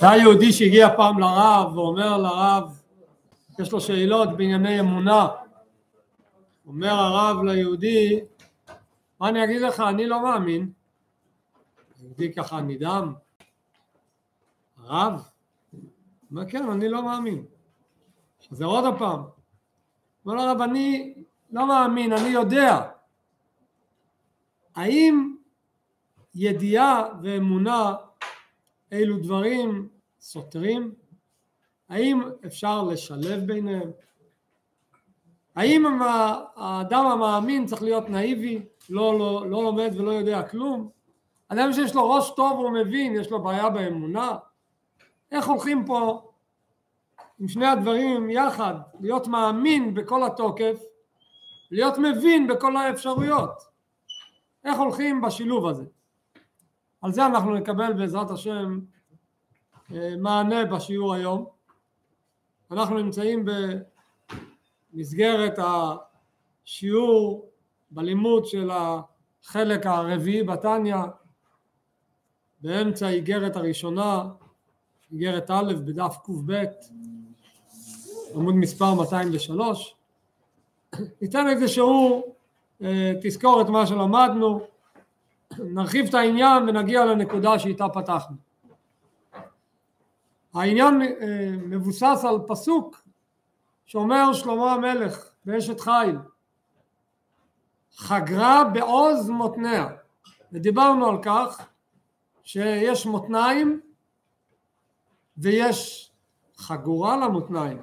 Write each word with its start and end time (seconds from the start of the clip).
היה 0.00 0.16
יהודי 0.16 0.52
שהגיע 0.52 0.96
פעם 0.96 1.18
לרב 1.18 1.76
ואומר 1.76 2.16
לרב, 2.16 2.82
יש 3.58 3.72
לו 3.72 3.80
שאלות 3.80 4.36
בענייני 4.36 4.80
אמונה. 4.80 5.28
אומר 6.66 6.92
הרב 6.92 7.42
ליהודי, 7.42 8.20
מה 9.20 9.28
אני 9.28 9.44
אגיד 9.44 9.62
לך, 9.62 9.80
אני 9.80 10.06
לא 10.06 10.22
מאמין. 10.22 10.70
היהודי 12.00 12.32
ככה 12.34 12.60
נדהם. 12.60 13.14
הרב? 14.78 15.28
אומר 16.30 16.50
כן, 16.50 16.70
אני 16.70 16.88
לא 16.88 17.02
מאמין. 17.02 17.44
חוזר 18.48 18.64
עוד 18.64 18.84
הפעם. 18.84 19.22
אומר 20.26 20.34
לרב, 20.34 20.62
אני 20.62 21.14
לא 21.50 21.68
מאמין, 21.68 22.12
אני 22.12 22.28
יודע. 22.28 22.97
האם 24.78 25.34
ידיעה 26.34 27.08
ואמונה 27.22 27.94
אילו 28.92 29.18
דברים 29.18 29.88
סותרים? 30.20 30.94
האם 31.88 32.22
אפשר 32.46 32.82
לשלב 32.82 33.46
ביניהם? 33.46 33.90
האם 35.56 36.02
האדם 36.56 37.06
המאמין 37.06 37.66
צריך 37.66 37.82
להיות 37.82 38.08
נאיבי, 38.10 38.62
לא, 38.90 39.18
לא, 39.18 39.50
לא 39.50 39.62
לומד 39.62 39.90
ולא 39.96 40.10
יודע 40.10 40.42
כלום? 40.42 40.88
אדם 41.48 41.72
שיש 41.72 41.94
לו 41.94 42.10
ראש 42.10 42.30
טוב 42.36 42.58
הוא 42.58 42.70
מבין, 42.70 43.16
יש 43.16 43.30
לו 43.30 43.42
בעיה 43.42 43.70
באמונה? 43.70 44.36
איך 45.32 45.48
הולכים 45.48 45.86
פה 45.86 46.30
עם 47.38 47.48
שני 47.48 47.66
הדברים 47.66 48.30
יחד, 48.30 48.74
להיות 49.00 49.26
מאמין 49.26 49.94
בכל 49.94 50.24
התוקף, 50.24 50.82
להיות 51.70 51.94
מבין 51.98 52.46
בכל 52.46 52.76
האפשרויות? 52.76 53.77
איך 54.68 54.78
הולכים 54.78 55.20
בשילוב 55.20 55.66
הזה? 55.66 55.84
על 57.02 57.12
זה 57.12 57.26
אנחנו 57.26 57.54
נקבל 57.54 57.92
בעזרת 57.92 58.30
השם 58.30 58.78
אה, 59.94 60.14
מענה 60.18 60.64
בשיעור 60.64 61.14
היום. 61.14 61.46
אנחנו 62.70 62.98
נמצאים 62.98 63.44
במסגרת 64.92 65.58
השיעור 66.64 67.50
בלימוד 67.90 68.46
של 68.46 68.70
החלק 68.70 69.86
הרביעי 69.86 70.42
בתניא 70.42 70.96
באמצע 72.60 73.06
האיגרת 73.06 73.56
הראשונה, 73.56 74.24
איגרת 75.12 75.50
א' 75.50 75.72
בדף 75.84 76.16
קב 76.24 76.50
עמוד 78.34 78.54
מספר 78.54 78.94
203 78.94 79.94
ניתן 81.22 81.48
איזשהו 81.48 82.22
אה, 82.26 82.32
תזכור 83.22 83.60
את 83.60 83.68
מה 83.68 83.86
שלמדנו 83.86 84.60
נרחיב 85.58 86.06
את 86.08 86.14
העניין 86.14 86.68
ונגיע 86.68 87.04
לנקודה 87.04 87.58
שאיתה 87.58 87.88
פתחנו. 87.88 88.36
העניין 90.54 91.02
אה, 91.02 91.50
מבוסס 91.56 92.24
על 92.28 92.38
פסוק 92.46 93.02
שאומר 93.86 94.32
שלמה 94.32 94.72
המלך 94.72 95.30
באשת 95.44 95.80
חיל 95.80 96.18
חגרה 97.96 98.64
בעוז 98.64 99.30
מותניה 99.30 99.88
ודיברנו 100.52 101.06
על 101.06 101.16
כך 101.22 101.66
שיש 102.44 103.06
מותניים 103.06 103.80
ויש 105.36 106.10
חגורה 106.56 107.16
למותניים 107.16 107.82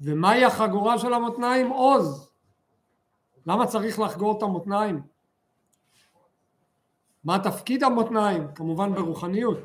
ומהי 0.00 0.44
החגורה 0.44 0.98
של 0.98 1.14
המותניים? 1.14 1.70
עוז 1.70 2.31
למה 3.46 3.66
צריך 3.66 3.98
לחגור 3.98 4.38
את 4.38 4.42
המותניים? 4.42 5.02
מה 7.24 7.38
תפקיד 7.38 7.82
המותניים? 7.82 8.48
כמובן 8.54 8.94
ברוחניות. 8.94 9.58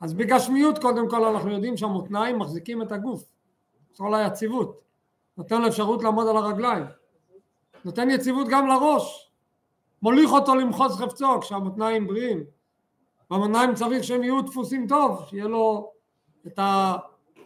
אז 0.00 0.14
בגשמיות 0.14 0.78
קודם 0.78 1.10
כל 1.10 1.24
אנחנו 1.24 1.50
יודעים 1.50 1.76
שהמותניים 1.76 2.38
מחזיקים 2.38 2.82
את 2.82 2.92
הגוף, 2.92 3.24
כל 3.96 4.14
היציבות, 4.14 4.80
נותן 5.36 5.62
לו 5.62 5.68
אפשרות 5.68 6.02
לעמוד 6.02 6.28
על 6.28 6.36
הרגליים, 6.36 6.84
נותן 7.84 8.10
יציבות 8.10 8.46
גם 8.50 8.66
לראש, 8.66 9.30
מוליך 10.02 10.30
אותו 10.30 10.54
למחוז 10.54 10.96
חפצו 10.96 11.40
כשהמותניים 11.40 12.06
בריאים, 12.06 12.44
והמותניים 13.30 13.74
צריך 13.74 14.04
שהם 14.04 14.22
יהיו 14.22 14.42
דפוסים 14.42 14.86
טוב, 14.88 15.24
שיהיה 15.28 15.44
לו 15.44 15.92
את 16.46 16.58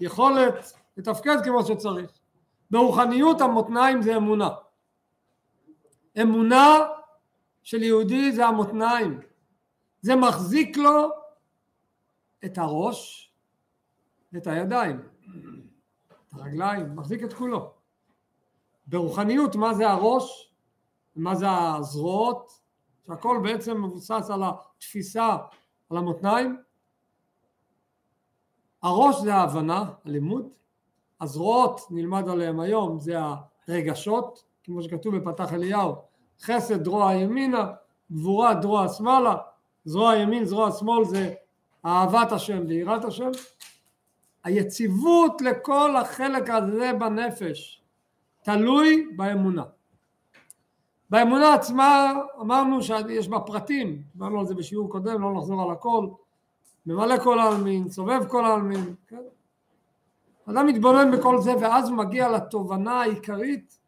היכולת 0.00 0.72
לתפקד 0.96 1.36
כמו 1.44 1.64
שצריך. 1.64 2.10
ברוחניות 2.70 3.40
המותניים 3.40 4.02
זה 4.02 4.16
אמונה. 4.16 4.48
אמונה 6.22 6.78
של 7.62 7.82
יהודי 7.82 8.32
זה 8.32 8.46
המותניים. 8.46 9.20
זה 10.00 10.16
מחזיק 10.16 10.76
לו 10.76 11.10
את 12.44 12.58
הראש 12.58 13.32
ואת 14.32 14.46
הידיים, 14.46 15.00
את 16.28 16.32
הרגליים, 16.32 16.96
מחזיק 16.96 17.24
את 17.24 17.32
כולו. 17.32 17.72
ברוחניות 18.86 19.56
מה 19.56 19.74
זה 19.74 19.90
הראש, 19.90 20.54
מה 21.16 21.34
זה 21.34 21.46
הזרועות, 21.50 22.60
שהכל 23.06 23.40
בעצם 23.42 23.84
מבוסס 23.84 24.30
על 24.30 24.42
התפיסה, 24.42 25.36
על 25.90 25.96
המותניים. 25.96 26.62
הראש 28.82 29.16
זה 29.22 29.34
ההבנה, 29.34 29.92
הלימוד, 30.04 30.48
הזרועות 31.20 31.80
נלמד 31.90 32.28
עליהם 32.28 32.60
היום 32.60 33.00
זה 33.00 33.14
הרגשות, 33.68 34.49
כמו 34.64 34.82
שכתוב 34.82 35.16
בפתח 35.16 35.52
אליהו, 35.52 35.94
חסד 36.42 36.84
דרוע 36.84 37.14
ימינה, 37.14 37.72
גבורה 38.12 38.54
דרוע 38.54 38.88
שמאלה, 38.88 39.36
זרוע 39.84 40.16
ימין 40.16 40.44
זרוע 40.44 40.72
שמאל 40.72 41.04
זה 41.04 41.34
אהבת 41.86 42.32
השם 42.32 42.62
ויראת 42.68 43.04
השם. 43.04 43.30
היציבות 44.44 45.40
לכל 45.40 45.96
החלק 45.96 46.50
הזה 46.50 46.92
בנפש 46.98 47.82
תלוי 48.42 49.06
באמונה. 49.16 49.64
באמונה 51.10 51.54
עצמה 51.54 52.14
אמרנו 52.40 52.82
שיש 52.82 53.28
בה 53.28 53.40
פרטים, 53.40 54.02
דיברנו 54.12 54.40
על 54.40 54.46
זה 54.46 54.54
בשיעור 54.54 54.90
קודם, 54.90 55.22
לא 55.22 55.32
נחזור 55.32 55.62
על 55.62 55.70
הכל, 55.70 56.08
ממלא 56.86 57.18
כל 57.24 57.38
העלמין, 57.38 57.88
סובב 57.88 58.28
כל 58.28 58.44
העלמין, 58.44 58.94
כן? 59.08 59.22
אדם 60.50 60.66
מתבונן 60.66 61.10
בכל 61.10 61.40
זה 61.40 61.52
ואז 61.60 61.88
הוא 61.88 61.96
מגיע 61.96 62.28
לתובנה 62.28 63.00
העיקרית 63.00 63.79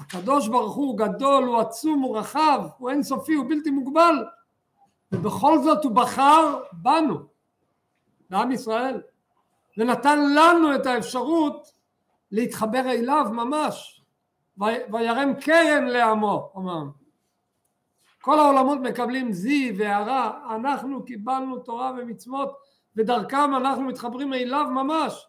הקדוש 0.00 0.48
ברוך 0.48 0.74
הוא 0.74 0.98
גדול, 0.98 1.44
הוא 1.44 1.58
עצום, 1.58 2.00
הוא 2.00 2.18
רחב, 2.18 2.62
הוא 2.78 2.90
אינסופי, 2.90 3.34
הוא 3.34 3.46
בלתי 3.48 3.70
מוגבל. 3.70 4.24
ובכל 5.12 5.58
זאת 5.58 5.84
הוא 5.84 5.92
בחר 5.92 6.62
בנו, 6.72 7.18
בעם 8.30 8.52
ישראל 8.52 9.00
ונתן 9.78 10.18
לנו 10.34 10.74
את 10.74 10.86
האפשרות 10.86 11.72
להתחבר 12.30 12.90
אליו 12.90 13.26
ממש 13.32 14.02
וירם 14.92 15.34
קרן 15.40 15.84
לעמו, 15.84 16.52
אמרנו. 16.56 16.90
כל 18.22 18.38
העולמות 18.38 18.78
מקבלים 18.80 19.32
זי 19.32 19.72
והערה, 19.78 20.54
אנחנו 20.54 21.04
קיבלנו 21.04 21.58
תורה 21.58 21.92
ומצוות 21.98 22.56
ודרכם 22.96 23.54
אנחנו 23.56 23.82
מתחברים 23.82 24.34
אליו 24.34 24.66
ממש. 24.70 25.26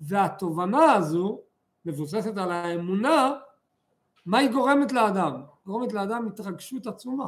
והתובנה 0.00 0.92
הזו 0.92 1.40
מבוססת 1.84 2.38
על 2.38 2.52
האמונה 2.52 3.32
מה 4.26 4.38
היא 4.38 4.50
גורמת 4.50 4.92
לאדם? 4.92 5.42
גורמת 5.66 5.92
לאדם 5.92 6.26
התרגשות 6.26 6.86
עצומה. 6.86 7.26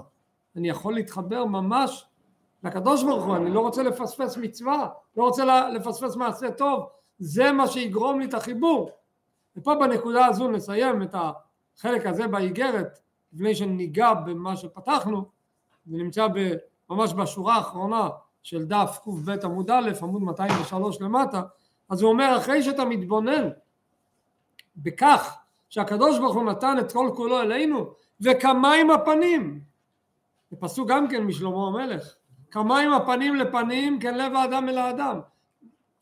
אני 0.57 0.69
יכול 0.69 0.95
להתחבר 0.95 1.45
ממש 1.45 2.07
לקדוש 2.65 3.03
ברוך 3.03 3.25
הוא, 3.25 3.37
אני 3.37 3.51
לא 3.51 3.61
רוצה 3.61 3.83
לפספס 3.83 4.37
מצווה, 4.37 4.89
לא 5.17 5.23
רוצה 5.23 5.69
לפספס 5.69 6.17
מעשה 6.17 6.51
טוב, 6.51 6.89
זה 7.19 7.53
מה 7.53 7.69
שיגרום 7.69 8.21
לי 8.21 8.27
את 8.27 8.35
החיבור. 8.35 8.91
ופה 9.57 9.75
בנקודה 9.75 10.27
הזו 10.27 10.51
נסיים 10.51 11.03
את 11.03 11.15
החלק 11.79 12.07
הזה 12.07 12.27
באיגרת, 12.27 12.99
לפני 13.33 13.55
שניגע 13.55 14.15
במה 14.15 14.57
שפתחנו, 14.57 15.25
זה 15.87 15.97
נמצא 15.97 16.27
ממש 16.91 17.13
בשורה 17.13 17.55
האחרונה 17.55 18.09
של 18.43 18.65
דף 18.65 19.01
קב 19.05 19.31
עמוד 19.45 19.71
א', 19.71 19.91
עמוד 20.03 20.23
203 20.23 21.01
למטה, 21.01 21.43
אז 21.89 22.03
הוא 22.03 22.11
אומר 22.11 22.37
אחרי 22.39 22.63
שאתה 22.63 22.85
מתבונן 22.85 23.49
בכך 24.77 25.37
שהקדוש 25.75 26.19
ברוך 26.19 26.35
הוא 26.35 26.45
נתן 26.45 26.79
את 26.79 26.93
כל 26.93 27.11
כולו 27.17 27.41
אלינו 27.41 27.87
וכמים 28.21 28.91
הפנים. 28.91 29.61
זה 30.51 30.57
פסוק 30.61 30.89
גם 30.89 31.09
כן 31.09 31.23
משלמה 31.23 31.67
המלך. 31.67 32.15
כמים 32.51 32.93
הפנים 32.93 33.35
לפנים 33.35 33.99
כן 34.01 34.19
לב 34.19 34.35
האדם 34.35 34.69
אל 34.69 34.79
האדם. 34.79 35.21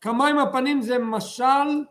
כמים 0.01 0.39
הפנים 0.39 0.81
זה 0.81 0.97
משל 0.99 1.83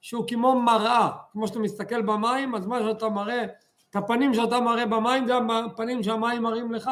שהוא 0.00 0.24
כמו 0.28 0.60
מראה. 0.60 1.10
כמו 1.32 1.48
שאתה 1.48 1.58
מסתכל 1.58 2.02
במים 2.02 2.54
אז 2.54 2.66
מה 2.66 2.78
שאתה 2.80 3.08
מראה 3.08 3.44
את 3.90 3.96
הפנים 3.96 4.34
שאתה 4.34 4.60
מראה 4.60 4.86
במים 4.86 5.26
זה 5.26 5.34
הפנים 5.66 6.02
שהמים 6.02 6.42
מראים 6.42 6.72
לך. 6.72 6.90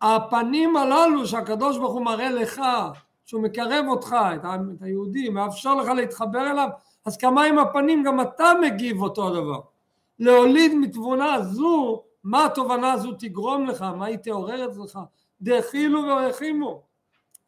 הפנים 0.00 0.76
הללו 0.76 1.26
שהקדוש 1.26 1.78
ברוך 1.78 1.92
הוא 1.92 2.04
מראה 2.04 2.30
לך 2.30 2.62
שהוא 3.26 3.42
מקרב 3.42 3.84
אותך, 3.88 4.16
את 4.34 4.82
היהודי, 4.82 5.28
מאפשר 5.28 5.74
לך 5.74 5.88
להתחבר 5.88 6.50
אליו, 6.50 6.68
אז 7.08 7.16
כמה 7.16 7.44
עם 7.44 7.58
הפנים 7.58 8.02
גם 8.02 8.20
אתה 8.20 8.52
מגיב 8.62 9.02
אותו 9.02 9.30
דבר. 9.30 9.60
להוליד 10.18 10.74
מתבונה 10.74 11.42
זו 11.42 12.02
מה 12.24 12.44
התובנה 12.44 12.92
הזו 12.92 13.12
תגרום 13.12 13.66
לך, 13.66 13.82
מה 13.82 14.06
היא 14.06 14.16
תעורר 14.16 14.70
אצלך, 14.70 14.98
דחילו 15.42 16.02
ורחימו, 16.02 16.82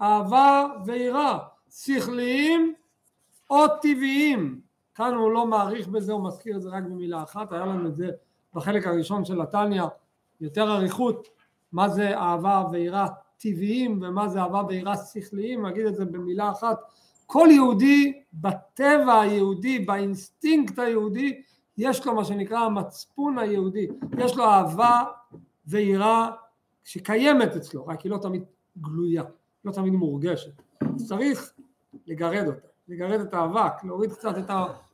אהבה 0.00 0.66
ויראה, 0.86 1.38
שכליים 1.70 2.74
או 3.50 3.68
טבעיים, 3.82 4.60
כאן 4.94 5.14
הוא 5.14 5.30
לא 5.30 5.46
מעריך 5.46 5.88
בזה, 5.88 6.12
הוא 6.12 6.24
מזכיר 6.24 6.56
את 6.56 6.62
זה 6.62 6.68
רק 6.68 6.82
במילה 6.82 7.22
אחת, 7.22 7.52
היה 7.52 7.66
לנו 7.66 7.88
את 7.88 7.96
זה 7.96 8.10
בחלק 8.54 8.86
הראשון 8.86 9.24
של 9.24 9.40
התניא, 9.40 9.82
יותר 10.40 10.72
אריכות, 10.72 11.28
מה 11.72 11.88
זה 11.88 12.18
אהבה 12.18 12.64
ויראה 12.72 13.06
טבעיים 13.38 13.98
ומה 14.02 14.28
זה 14.28 14.40
אהבה 14.42 14.62
ויראה 14.68 14.96
שכליים, 14.96 15.66
נגיד 15.66 15.86
את 15.86 15.94
זה 15.94 16.04
במילה 16.04 16.50
אחת, 16.50 16.78
כל 17.32 17.48
יהודי 17.50 18.22
בטבע 18.34 19.20
היהודי, 19.20 19.78
באינסטינקט 19.78 20.78
היהודי, 20.78 21.42
יש 21.78 22.06
לו 22.06 22.14
מה 22.14 22.24
שנקרא 22.24 22.58
המצפון 22.58 23.38
היהודי, 23.38 23.86
יש 24.18 24.36
לו 24.36 24.44
אהבה 24.44 25.02
ויראה 25.66 26.30
שקיימת 26.84 27.56
אצלו, 27.56 27.86
רק 27.86 28.00
היא 28.00 28.10
לא 28.10 28.16
תמיד 28.16 28.44
גלויה, 28.78 29.22
לא 29.64 29.72
תמיד 29.72 29.92
מורגשת. 29.92 30.50
צריך 30.96 31.52
לגרד 32.06 32.46
אותה, 32.46 32.66
לגרד 32.88 33.20
את 33.20 33.34
האבק, 33.34 33.84
להוריד 33.84 34.12
קצת 34.12 34.38
את 34.38 34.50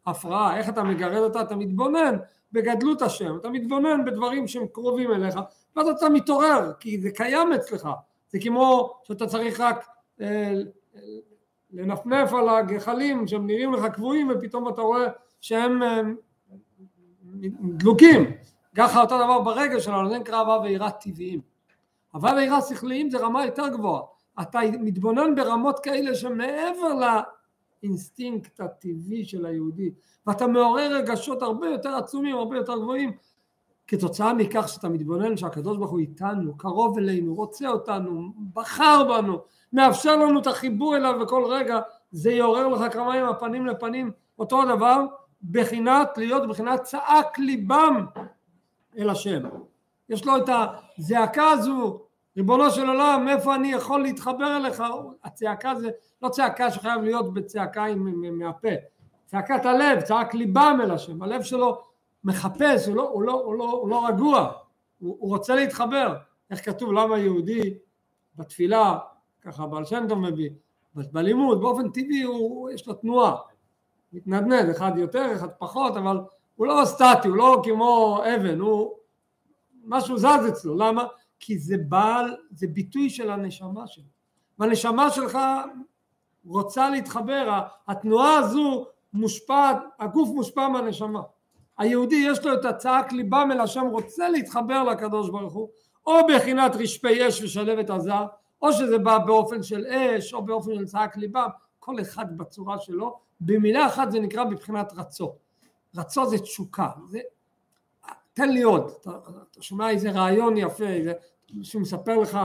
ההפרעה, 0.07 0.59
איך 0.59 0.69
אתה 0.69 0.83
מגרד 0.83 1.23
אותה? 1.23 1.43
אתה 1.43 1.57
מתבונן 1.57 2.17
בגדלות 2.53 3.03
השם, 3.03 3.37
אתה 3.37 3.51
מתבונן 3.51 4.05
בדברים 4.05 4.49
שהם 4.49 4.67
קרובים 4.67 5.13
אליך, 5.13 5.39
ואז 5.77 5.89
אתה 5.89 6.09
מתעורר, 6.09 6.73
כי 6.81 7.01
זה 7.01 7.11
קיים 7.11 7.53
אצלך, 7.53 7.89
זה 8.29 8.39
כמו 8.43 8.95
שאתה 9.05 9.27
צריך 9.27 9.61
רק 9.61 9.87
אה, 10.21 10.55
לנפנף 11.77 12.33
על 12.33 12.49
הגחלים 12.49 13.27
שהם 13.27 13.47
נראים 13.47 13.73
לך 13.73 13.87
קבועים 13.87 14.31
ופתאום 14.31 14.69
אתה 14.69 14.81
רואה 14.81 15.07
שהם 15.41 15.83
אה, 15.83 16.01
דלוקים, 17.61 18.25
ככה 18.77 19.01
אותו 19.01 19.19
דבר 19.19 19.43
ברגע 19.43 19.81
שלנו, 19.81 20.09
זה 20.09 20.19
נקרא 20.19 20.39
אהבה 20.39 20.61
ויראה 20.63 20.91
טבעיים. 20.91 21.41
אהבה 22.15 22.33
ויראה 22.37 22.61
שכליים 22.61 23.11
זה 23.11 23.19
רמה 23.19 23.47
יותר 23.47 23.69
גבוהה, 23.69 24.03
אתה 24.43 24.61
מתבונן 24.81 25.35
ברמות 25.35 25.79
כאלה 25.79 26.15
שמעבר 26.15 27.17
לאינסטינקט 27.83 28.61
הטבעי 28.61 29.25
של 29.25 29.47
היהודי, 29.47 29.91
ואתה 30.27 30.47
מעורר 30.47 30.97
רגשות 30.97 31.43
הרבה 31.43 31.69
יותר 31.69 31.95
עצומים, 31.97 32.37
הרבה 32.37 32.57
יותר 32.57 32.79
גבוהים, 32.79 33.13
כתוצאה 33.89 34.35
מכך 34.35 34.69
שאתה 34.69 34.89
מתבונן 34.89 35.37
שהקדוש 35.37 35.77
ברוך 35.77 35.91
הוא 35.91 35.99
איתנו, 35.99 36.57
קרוב 36.57 36.99
אלינו, 36.99 37.35
רוצה 37.35 37.69
אותנו, 37.69 38.33
בחר 38.55 39.05
בנו, 39.09 39.39
מאפשר 39.73 40.17
לנו 40.17 40.41
את 40.41 40.47
החיבור 40.47 40.97
אליו 40.97 41.19
בכל 41.21 41.45
רגע, 41.49 41.81
זה 42.11 42.33
יעורר 42.33 42.69
לך 42.69 42.93
כמה 42.93 43.15
עם 43.15 43.27
הפנים 43.27 43.67
לפנים, 43.67 44.11
אותו 44.39 44.63
הדבר, 44.63 45.05
בחינת 45.51 46.19
להיות 46.19 46.49
בחינת 46.49 46.83
צעק 46.83 47.39
ליבם 47.39 48.07
אל 48.99 49.11
השם. 49.11 49.43
יש 50.09 50.27
לו 50.27 50.37
את 50.37 50.49
הזעקה 50.99 51.51
הזו, 51.51 52.01
ריבונו 52.37 52.71
של 52.71 52.89
עולם, 52.89 53.27
איפה 53.29 53.55
אני 53.55 53.73
יכול 53.73 54.03
להתחבר 54.03 54.57
אליך? 54.57 54.83
הצעקה 55.25 55.75
זה 55.75 55.91
לא 56.23 56.29
צעקה 56.29 56.71
שחייב 56.71 57.03
להיות 57.03 57.35
בצעקה 57.35 57.85
מהפה, 58.33 58.69
צעקת 59.27 59.67
הלב, 59.67 60.01
צעק 60.01 60.35
ליבם 60.35 60.79
אל 60.83 60.91
השם, 60.91 61.23
הלב 61.23 61.43
שלו 61.43 61.79
מחפש, 62.27 62.87
הוא 62.87 62.97
לא, 62.97 63.11
הוא 63.11 63.23
לא, 63.23 63.33
הוא 63.33 63.55
לא, 63.55 63.71
הוא 63.71 63.89
לא 63.89 64.07
רגוע, 64.09 64.53
הוא, 64.99 65.17
הוא 65.21 65.31
רוצה 65.31 65.55
להתחבר. 65.55 66.17
איך 66.51 66.65
כתוב 66.65 66.93
למה 66.93 67.19
יהודי 67.19 67.75
בתפילה, 68.37 68.99
ככה 69.43 69.67
בעל 69.67 69.85
שם 69.85 70.05
טוב 70.09 70.19
מביא, 70.19 70.51
בלימוד 70.95 71.61
באופן 71.61 71.89
טבעי 71.89 72.23
הוא, 72.23 72.71
יש 72.71 72.89
לו 72.89 72.95
תנועה, 72.95 73.37
מתנדנד, 74.13 74.69
אחד 74.71 74.93
יותר, 74.97 75.33
אחד 75.35 75.49
פחות, 75.59 75.97
אבל 75.97 76.21
הוא 76.57 76.67
לא 76.67 76.85
סטטי, 76.85 77.29
הוא 77.29 77.37
לא 77.37 77.63
כמו 77.65 78.21
אבן, 78.35 78.61
הוא 78.61 78.93
משהו 79.85 80.19
זז 80.19 80.49
אצלו, 80.49 80.75
למה? 80.75 81.05
כי 81.41 81.59
זה 81.59 81.77
בעל, 81.89 82.37
זה 82.51 82.67
ביטוי 82.67 83.11
של 83.11 83.31
הנשמה 83.31 83.87
שלו, 83.87 84.05
והנשמה 84.59 85.11
שלך 85.11 85.39
רוצה 86.47 86.91
להתחבר, 86.91 87.61
התנועה 87.89 88.39
הזו 88.39 88.87
מושפעת, 89.13 89.77
הגוף 89.99 90.29
מושפע 90.29 90.69
מהנשמה. 90.69 91.21
היהודי 91.79 92.25
יש 92.29 92.45
לו 92.45 92.55
את 92.55 92.65
הצעק 92.65 93.13
ליבם 93.13 93.49
אל 93.53 93.61
השם 93.61 93.87
רוצה 93.87 94.29
להתחבר 94.29 94.83
לקדוש 94.83 95.31
ברוך 95.31 95.55
הוא 95.55 95.69
או 96.07 96.13
בחינת 96.29 96.77
רשפי 96.77 97.29
אש 97.29 97.43
ושלבת 97.43 97.91
עזה 97.91 98.13
או 98.63 98.73
שזה 98.73 98.99
בא 98.99 99.19
באופן 99.19 99.63
של 99.63 99.87
אש 99.87 100.35
או 100.35 100.43
באופן 100.43 100.75
של 100.75 100.87
צעק 100.87 101.17
ליבם 101.17 101.49
כל 101.79 102.01
אחד 102.01 102.37
בצורה 102.37 102.79
שלו. 102.79 103.19
במילה 103.41 103.87
אחת 103.87 104.11
זה 104.11 104.21
נקרא 104.21 104.45
בבחינת 104.45 104.93
רצו. 104.97 105.35
רצו 105.97 106.27
זה 106.27 106.39
תשוקה 106.39 106.89
זה 107.09 107.21
תן 108.35 108.49
לי 108.49 108.63
עוד. 108.63 108.91
אתה, 109.01 109.11
אתה 109.51 109.63
שומע 109.63 109.91
איזה 109.91 110.11
רעיון 110.11 110.57
יפה 110.57 110.87
איזה, 110.87 111.13
שהוא 111.63 111.83
מספר 111.83 112.17
לך 112.17 112.39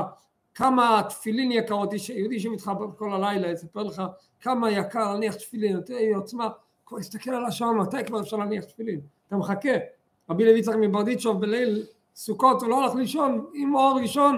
כמה 0.56 1.02
תפילין 1.10 1.52
יקרות 1.52 1.90
יהודי 2.10 2.40
שמתחבר 2.40 2.92
כל 2.98 3.14
הלילה 3.14 3.52
יספר 3.52 3.84
לך 3.84 4.02
כמה 4.40 4.72
יקר 4.72 5.14
להניח 5.14 5.36
תפילין 5.36 5.72
יותר 5.72 5.96
עוצמה. 6.16 6.50
תסתכל 7.00 7.32
על 7.32 7.46
השעון 7.46 7.78
מתי 7.78 7.98
כבר 8.06 8.22
אפשר 8.22 8.38
להניח 8.38 8.64
תפילין 8.64 9.02
אתה 9.32 9.40
מחכה. 9.40 9.70
רבי 10.30 10.46
לוי 10.46 10.60
יצחק 10.60 10.76
מברדיצ'וב 10.82 11.42
בליל 11.42 11.84
סוכות 12.16 12.62
הוא 12.62 12.70
לא 12.70 12.84
הלך 12.84 12.96
לישון 12.96 13.46
עם 13.54 13.76
אור 13.76 14.00
ראשון 14.02 14.38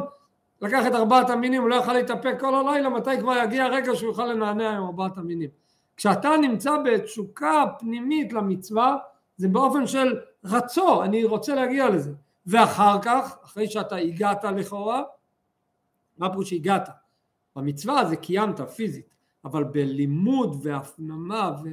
לקח 0.62 0.88
את 0.88 0.94
ארבעת 0.94 1.30
המינים 1.30 1.62
הוא 1.62 1.70
לא 1.70 1.76
יכול 1.76 1.94
להתאפק 1.94 2.36
כל 2.40 2.56
הלילה 2.56 2.90
מתי 2.90 3.10
כבר 3.20 3.34
יגיע 3.44 3.66
הרגע 3.66 3.96
שהוא 3.96 4.10
יוכל 4.10 4.26
לנענע 4.26 4.70
עם 4.70 4.84
ארבעת 4.84 5.18
המינים. 5.18 5.50
כשאתה 5.98 6.30
נמצא 6.42 6.72
בתשוקה 6.86 7.66
פנימית 7.80 8.34
למצווה 8.34 8.98
זה 9.38 9.48
באופן 9.48 9.88
של 9.88 10.20
רצו 10.44 11.04
אני 11.04 11.24
רוצה 11.24 11.56
להגיע 11.56 11.90
לזה 11.90 12.12
ואחר 12.48 13.02
כך 13.02 13.38
אחרי 13.44 13.68
שאתה 13.68 13.96
הגעת 13.96 14.44
לכאורה 14.44 15.04
מה 16.18 16.30
פירוש 16.30 16.50
שהגעת? 16.50 16.90
במצווה 17.56 18.06
זה 18.06 18.16
קיימת 18.16 18.62
פיזית 18.62 19.10
אבל 19.46 19.64
בלימוד 19.64 20.60
והפנמה 20.64 21.52
ו... 21.64 21.70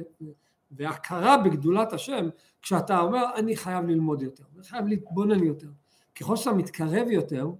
והכרה 0.71 1.37
בגדולת 1.37 1.93
השם, 1.93 2.29
כשאתה 2.61 2.99
אומר 2.99 3.23
אני 3.35 3.55
חייב 3.55 3.85
ללמוד 3.85 4.21
יותר, 4.21 4.43
אני 4.55 4.63
חייב 4.63 4.87
להתבונן 4.87 5.43
יותר, 5.43 5.67
ככל 6.15 6.35
שאתה 6.35 6.55
מתקרב 6.55 7.07
יותר, 7.07 7.51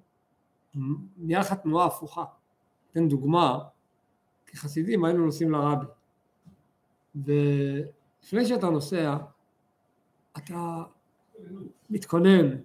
נהיה 1.17 1.39
לך 1.39 1.53
תנועה 1.53 1.85
הפוכה. 1.85 2.23
אתן 2.91 3.07
דוגמה, 3.07 3.59
כחסידים 4.47 5.05
היינו 5.05 5.25
נוסעים 5.25 5.51
לרבי, 5.51 5.85
ולפני 7.15 8.45
שאתה 8.45 8.69
נוסע, 8.69 9.17
אתה 10.37 10.83
מתכונן, 11.89 12.55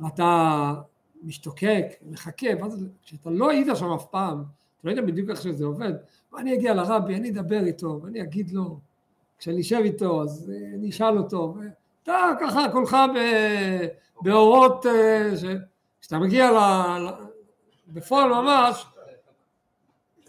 ואתה 0.00 0.74
משתוקק, 1.22 1.86
מחכה, 2.02 2.46
ואז 2.60 2.86
כשאתה 3.02 3.30
לא 3.30 3.50
היית 3.50 3.66
שם 3.74 3.92
אף 3.92 4.06
פעם, 4.10 4.40
אתה 4.40 4.88
לא 4.88 4.90
יודע 4.90 5.02
בדיוק 5.02 5.30
איך 5.30 5.42
שזה 5.42 5.64
עובד, 5.64 5.92
ואני 6.32 6.54
אגיע 6.54 6.74
לרבי, 6.74 7.16
אני 7.16 7.30
אדבר 7.30 7.64
איתו, 7.64 8.00
ואני 8.02 8.22
אגיד 8.22 8.50
לו, 8.50 8.80
כשאני 9.38 9.60
אשב 9.60 9.80
איתו 9.84 10.22
אז 10.22 10.52
אה, 10.54 10.74
אני 10.78 10.90
אשאל 10.90 11.18
אותו, 11.18 11.54
ואתה 11.56 12.30
ככה 12.40 12.72
כולך 12.72 12.96
באורות, 14.20 14.86
אה, 14.86 15.30
כשאתה 16.00 16.18
מגיע 16.18 16.50
ל... 16.52 16.56
בפועל 17.88 18.28
ממש, 18.28 18.86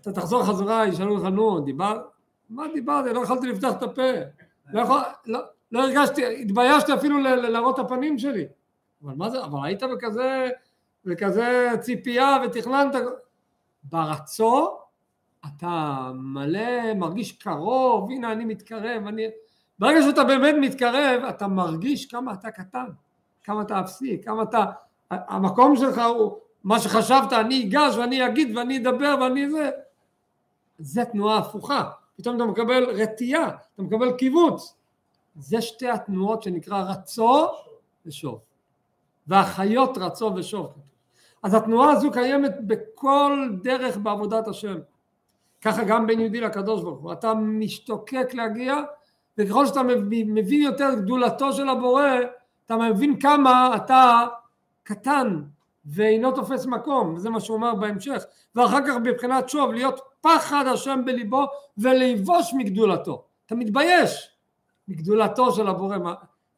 אתה 0.01 0.11
תחזור 0.11 0.43
חזרה, 0.43 0.87
ישאלו 0.87 1.17
לך 1.17 1.23
נו, 1.23 1.59
דיבר, 1.59 2.01
מה 2.49 2.63
דיברתי? 2.73 3.13
לא 3.13 3.19
יכולתי 3.19 3.47
לפתח 3.47 3.71
את 3.77 3.83
הפה, 3.83 4.11
לא, 4.73 4.81
יכול, 4.81 4.99
לא, 5.25 5.39
לא 5.71 5.83
הרגשתי, 5.83 6.41
התביישתי 6.41 6.93
אפילו 6.93 7.17
להראות 7.19 7.79
את 7.79 7.85
הפנים 7.85 8.19
שלי, 8.19 8.45
אבל 9.03 9.13
מה 9.13 9.29
זה, 9.29 9.43
אבל 9.43 9.59
היית 9.63 9.83
בכזה, 9.83 10.49
בכזה 11.05 11.69
ציפייה 11.81 12.37
ותכננת, 12.45 12.95
ברצון 13.83 14.67
אתה 15.45 16.11
מלא, 16.15 16.93
מרגיש 16.93 17.31
קרוב, 17.31 18.11
הנה 18.11 18.31
אני 18.31 18.45
מתקרב, 18.45 19.07
אני... 19.07 19.27
ברגע 19.79 20.01
שאתה 20.01 20.23
באמת 20.23 20.55
מתקרב, 20.61 21.23
אתה 21.29 21.47
מרגיש 21.47 22.05
כמה 22.05 22.33
אתה 22.33 22.51
קטן, 22.51 22.85
כמה 23.43 23.61
אתה 23.61 23.79
אפסי, 23.79 24.21
כמה 24.23 24.43
אתה... 24.43 24.65
המקום 25.11 25.75
שלך 25.75 26.01
הוא 26.15 26.37
מה 26.63 26.79
שחשבת, 26.79 27.33
אני 27.33 27.63
אגש 27.63 27.95
ואני 27.95 28.27
אגיד 28.27 28.57
ואני 28.57 28.77
אדבר 28.77 29.15
ואני 29.21 29.49
זה, 29.49 29.69
זה 30.77 31.05
תנועה 31.05 31.37
הפוכה, 31.37 31.89
פתאום 32.17 32.35
אתה 32.35 32.45
מקבל 32.45 32.83
רתיעה, 32.83 33.47
אתה 33.75 33.81
מקבל 33.81 34.11
קיבוץ, 34.11 34.75
זה 35.35 35.61
שתי 35.61 35.89
התנועות 35.89 36.43
שנקרא 36.43 36.81
רצו 36.81 37.47
ושוב, 38.05 38.39
והחיות 39.27 39.97
רצו 39.97 40.31
ושוב, 40.35 40.73
אז 41.43 41.53
התנועה 41.53 41.91
הזו 41.91 42.11
קיימת 42.11 42.51
בכל 42.67 43.49
דרך 43.63 43.97
בעבודת 43.97 44.47
השם 44.47 44.75
ככה 45.61 45.83
גם 45.83 46.07
בין 46.07 46.19
יהודי 46.19 46.41
לקדוש 46.41 46.81
ברוך 46.81 46.99
הוא, 46.99 47.13
אתה 47.13 47.33
משתוקק 47.33 48.33
להגיע 48.33 48.75
וככל 49.37 49.65
שאתה 49.65 49.83
מבין 49.83 50.61
יותר 50.61 50.89
גדולתו 50.95 51.53
של 51.53 51.69
הבורא 51.69 52.03
אתה 52.65 52.77
מבין 52.77 53.19
כמה 53.19 53.75
אתה 53.75 54.27
קטן 54.83 55.41
ואינו 55.85 56.31
תופס 56.31 56.65
מקום, 56.65 57.13
וזה 57.13 57.29
מה 57.29 57.39
שהוא 57.39 57.55
אומר 57.55 57.75
בהמשך, 57.75 58.23
ואחר 58.55 58.87
כך 58.87 58.93
בבחינת 59.03 59.49
שוב 59.49 59.71
להיות 59.71 59.99
פחד 60.21 60.65
השם 60.67 61.01
בליבו 61.05 61.45
ולבוש 61.77 62.53
מגדולתו, 62.57 63.23
אתה 63.45 63.55
מתבייש 63.55 64.29
מגדולתו 64.87 65.51
של 65.51 65.67
הבורא, 65.67 65.97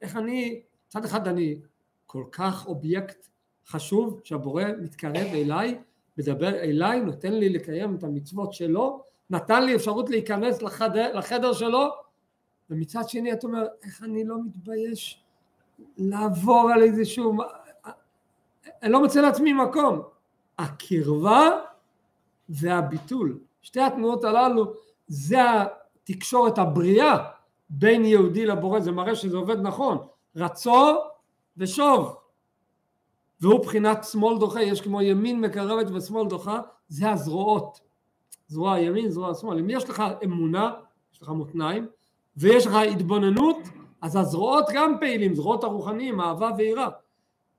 איך 0.01 0.17
אני, 0.17 0.62
מצד 0.88 1.05
אחד 1.05 1.27
אני 1.27 1.60
כל 2.05 2.24
כך 2.31 2.67
אובייקט 2.67 3.27
חשוב 3.67 4.22
שהבורא 4.24 4.63
מתקרב 4.81 5.27
אליי, 5.34 5.77
מדבר 6.18 6.56
אליי, 6.60 7.00
נותן 7.00 7.34
לי 7.34 7.50
לקיים 7.50 7.96
את 7.96 8.03
המצוות 8.03 8.53
שלו, 8.53 9.03
נתן 9.30 9.65
לי 9.65 9.75
אפשרות 9.75 10.10
להיכנס 10.10 10.62
לחדר, 10.62 11.13
לחדר 11.13 11.53
שלו, 11.53 11.89
ומצד 12.70 13.10
שני 13.10 13.34
אתה 13.34 13.48
אומר, 13.48 13.68
איך 13.84 14.03
אני 14.03 14.24
לא 14.24 14.36
מתבייש 14.46 15.24
לעבור 15.98 16.72
על 16.74 16.84
איזשהו... 16.84 17.38
אני 18.84 18.91
לא 18.91 19.00
מוצא 19.00 19.22
לעצמי 19.22 19.53
מקום. 19.53 20.01
הקרבה 20.60 21.50
והביטול, 22.50 23.39
שתי 23.62 23.82
התנועות 23.82 24.24
הללו, 24.24 24.74
זה 25.08 25.39
התקשורת 26.03 26.58
הבריאה 26.58 27.18
בין 27.70 28.06
יהודי 28.06 28.46
לבורא, 28.46 28.80
זה 28.80 28.91
מראה 28.91 29.15
שזה 29.15 29.38
עובד 29.38 29.62
נכון. 29.62 29.98
רצו 30.36 30.96
ושוב. 31.58 32.20
והוא 33.41 33.63
בחינת 33.63 34.03
שמאל 34.03 34.38
דוחה, 34.38 34.62
יש 34.62 34.81
כמו 34.81 35.01
ימין 35.01 35.41
מקרבת 35.41 35.91
ושמאל 35.91 36.27
דוחה, 36.27 36.62
זה 36.88 37.12
הזרועות. 37.12 37.79
זרוע 38.48 38.79
ימין, 38.79 39.10
זרוע 39.10 39.36
שמאל. 39.36 39.60
אם 39.60 39.69
יש 39.69 39.89
לך 39.89 40.03
אמונה, 40.24 40.71
יש 41.13 41.21
לך 41.21 41.29
מותניים, 41.29 41.88
ויש 42.38 42.67
לך 42.67 42.74
התבוננות, 42.74 43.57
אז 44.01 44.15
הזרועות 44.15 44.65
גם 44.74 44.98
פעילים, 45.00 45.36
זרועות 45.36 45.63
הרוחניים, 45.63 46.21
אהבה 46.21 46.50
ויראה. 46.57 46.88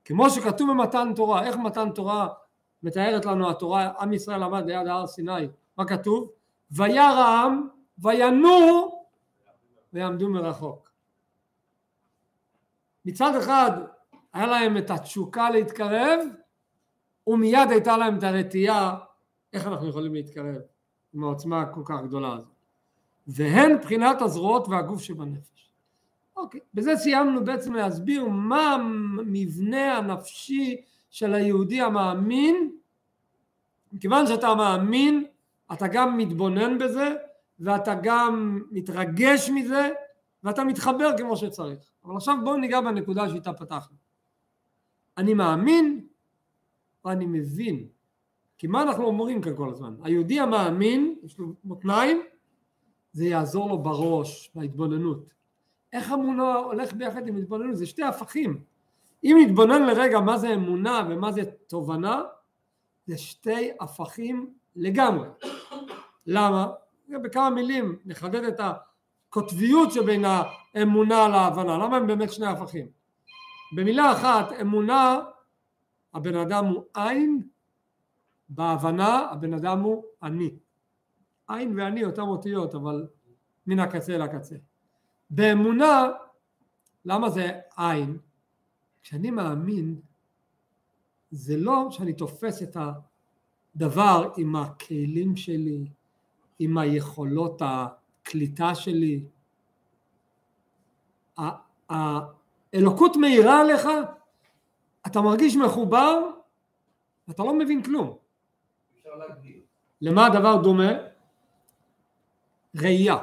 כמו 0.05 0.29
שכתוב 0.29 0.69
במתן 0.69 1.13
תורה, 1.15 1.45
איך 1.45 1.55
מתן 1.55 1.89
תורה 1.89 2.27
מתארת 2.83 3.25
לנו 3.25 3.49
התורה, 3.49 3.91
עם 3.99 4.13
ישראל 4.13 4.43
עמד 4.43 4.65
ליד 4.65 4.87
הר 4.87 5.07
סיני, 5.07 5.47
מה 5.77 5.85
כתוב? 5.85 6.29
וירא 6.71 7.01
העם 7.01 7.67
וינועו 7.97 9.05
ויעמדו 9.93 10.29
מרחוק. 10.29 10.91
מצד 13.05 13.35
אחד 13.35 13.71
היה 14.33 14.47
להם 14.47 14.77
את 14.77 14.91
התשוקה 14.91 15.49
להתקרב 15.49 16.19
ומיד 17.27 17.71
הייתה 17.71 17.97
להם 17.97 18.17
את 18.17 18.23
הרתיעה 18.23 18.99
איך 19.53 19.67
אנחנו 19.67 19.89
יכולים 19.89 20.13
להתקרב 20.13 20.61
עם 21.13 21.23
העוצמה 21.23 21.61
הכל 21.61 21.81
כך 21.85 21.95
גדולה 22.03 22.33
הזאת. 22.33 22.53
והן 23.27 23.77
בחינת 23.81 24.21
הזרועות 24.21 24.67
והגוף 24.67 25.01
שבנפש. 25.01 25.71
אוקיי, 26.37 26.59
בזה 26.73 26.95
סיימנו 26.95 27.45
בעצם 27.45 27.73
להסביר 27.73 28.25
מה 28.25 28.73
המבנה 28.73 29.97
הנפשי 29.97 30.81
של 31.09 31.33
היהודי 31.33 31.81
המאמין. 31.81 32.71
מכיוון 33.93 34.27
שאתה 34.27 34.55
מאמין, 34.55 35.25
אתה 35.73 35.87
גם 35.87 36.17
מתבונן 36.17 36.77
בזה, 36.77 37.15
ואתה 37.59 37.95
גם 38.03 38.61
מתרגש 38.71 39.49
מזה, 39.49 39.89
ואתה 40.43 40.63
מתחבר 40.63 41.09
כמו 41.17 41.37
שצריך. 41.37 41.79
אבל 42.05 42.15
עכשיו 42.15 42.37
בואו 42.43 42.57
ניגע 42.57 42.81
בנקודה 42.81 43.29
שאיתה 43.29 43.53
פתחנו. 43.53 44.02
אני 45.17 45.33
מאמין 45.33 46.07
ואני 47.05 47.25
מבין. 47.25 47.87
כי 48.57 48.67
מה 48.67 48.81
אנחנו 48.81 49.05
אומרים 49.05 49.41
כאן 49.41 49.55
כל 49.55 49.69
הזמן? 49.69 49.95
היהודי 50.03 50.39
המאמין, 50.39 51.15
יש 51.23 51.39
לו 51.39 51.53
מותניים, 51.63 52.21
זה 53.11 53.25
יעזור 53.25 53.69
לו 53.69 53.77
בראש, 53.77 54.51
בהתבוננות. 54.55 55.33
איך 55.93 56.11
אמונה 56.11 56.53
הולך 56.55 56.93
ביחד 56.93 57.27
עם 57.27 57.37
התבוננות? 57.37 57.77
זה 57.77 57.85
שתי 57.85 58.03
הפכים. 58.03 58.63
אם 59.23 59.37
נתבונן 59.41 59.85
לרגע 59.85 60.19
מה 60.19 60.37
זה 60.37 60.53
אמונה 60.53 61.07
ומה 61.09 61.31
זה 61.31 61.41
תובנה, 61.67 62.21
זה 63.05 63.17
שתי 63.17 63.71
הפכים 63.79 64.53
לגמרי. 64.75 65.27
למה? 66.27 66.67
בכמה 67.23 67.49
מילים 67.49 67.99
נחדד 68.05 68.43
את 68.43 68.59
הקוטביות 68.59 69.91
שבין 69.91 70.25
האמונה 70.25 71.27
להבנה. 71.27 71.77
למה 71.77 71.97
הם 71.97 72.07
באמת 72.07 72.33
שני 72.33 72.47
הפכים? 72.47 73.02
במילה 73.75 74.11
אחת, 74.11 74.51
אמונה, 74.61 75.19
הבן 76.13 76.35
אדם 76.35 76.65
הוא 76.65 76.83
עין, 76.93 77.43
בהבנה 78.49 79.19
הבן 79.31 79.53
אדם 79.53 79.79
הוא 79.79 80.03
אני. 80.23 80.55
עין 81.47 81.79
ואני 81.79 82.05
אותם 82.05 82.21
אותיות, 82.21 82.75
אבל 82.75 83.07
מן 83.67 83.79
הקצה 83.79 84.17
לקצה. 84.17 84.55
באמונה, 85.29 86.09
למה 87.05 87.29
זה 87.29 87.51
עין? 87.77 88.17
כשאני 89.01 89.31
מאמין, 89.31 90.01
זה 91.31 91.57
לא 91.57 91.87
שאני 91.91 92.13
תופס 92.13 92.63
את 92.63 92.77
הדבר 93.75 94.31
עם 94.37 94.55
הכלים 94.55 95.35
שלי, 95.35 95.85
עם 96.59 96.77
היכולות 96.77 97.61
הקליטה 97.65 98.75
שלי. 98.75 99.25
האלוקות 102.73 103.15
מאירה 103.15 103.61
עליך, 103.61 103.87
אתה 105.07 105.21
מרגיש 105.21 105.55
מחובר, 105.55 106.29
אתה 107.29 107.43
לא 107.43 107.53
מבין 107.53 107.83
כלום. 107.83 108.17
למה 110.01 110.25
הדבר 110.25 110.61
דומה? 110.61 110.91
ראייה. 112.75 113.17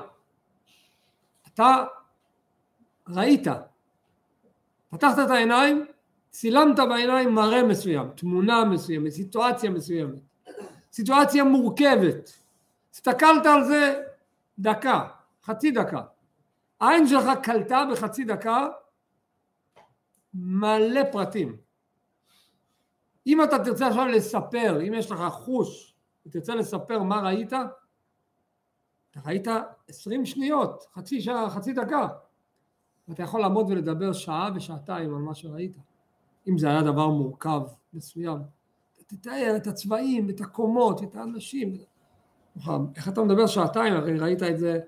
אתה 1.54 1.84
ראית, 3.08 3.46
פתחת 4.90 5.18
את 5.24 5.30
העיניים, 5.30 5.86
צילמת 6.30 6.78
בעיניים 6.88 7.34
מראה 7.34 7.62
מסוים, 7.62 8.10
תמונה 8.10 8.64
מסוימת, 8.64 9.12
סיטואציה 9.12 9.70
מסוימת, 9.70 10.18
סיטואציה 10.92 11.44
מורכבת, 11.44 12.32
הסתכלת 12.92 13.46
על 13.46 13.64
זה 13.64 14.02
דקה, 14.58 15.08
חצי 15.44 15.70
דקה, 15.70 16.02
העין 16.80 17.06
שלך 17.06 17.24
קלטה 17.42 17.84
בחצי 17.92 18.24
דקה 18.24 18.68
מלא 20.34 21.00
פרטים. 21.12 21.56
אם 23.26 23.42
אתה 23.42 23.64
תרצה 23.64 23.88
עכשיו 23.88 24.06
לספר, 24.06 24.80
אם 24.88 24.94
יש 24.94 25.10
לך 25.10 25.20
חוש 25.30 25.94
ותרצה 26.26 26.54
לספר 26.54 27.02
מה 27.02 27.20
ראית, 27.20 27.52
אתה 29.10 29.20
ראית 29.26 29.46
עשרים 29.88 30.26
שניות, 30.26 30.86
חצי 30.94 31.20
שעה, 31.20 31.50
חצי 31.50 31.72
דקה. 31.72 32.08
אתה 33.10 33.22
יכול 33.22 33.40
לעמוד 33.40 33.66
ולדבר 33.70 34.12
שעה 34.12 34.50
ושעתיים 34.54 35.14
על 35.14 35.20
מה 35.20 35.34
שראית. 35.34 35.76
אם 36.48 36.58
זה 36.58 36.68
היה 36.68 36.82
דבר 36.82 37.08
מורכב 37.08 37.62
מסוים. 37.92 38.38
תתאר 39.06 39.54
את 39.56 39.66
הצבעים, 39.66 40.30
את 40.30 40.40
הקומות, 40.40 41.02
את 41.02 41.14
האנשים. 41.14 41.78
איך 42.96 43.08
אתה 43.08 43.22
מדבר 43.22 43.46
שעתיים? 43.46 43.94
הרי 43.94 44.18
ראית 44.18 44.42
את 44.42 44.58
זה 44.58 44.80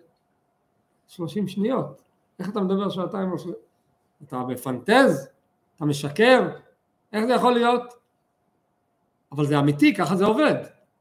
שלושים 1.07 1.49
שניות. 1.49 2.03
איך 2.39 2.49
אתה 2.49 2.61
מדבר 2.61 2.89
שעתיים? 2.89 3.29
אתה 4.23 4.39
מפנטז? 4.39 5.29
אתה 5.83 5.91
משקר? 5.91 6.49
איך 7.13 7.25
זה 7.25 7.33
יכול 7.33 7.53
להיות? 7.53 7.95
אבל 9.33 9.47
זה 9.47 9.59
אמיתי, 9.59 9.95
ככה 9.95 10.17
זה 10.17 10.25
עובד. 10.25 10.55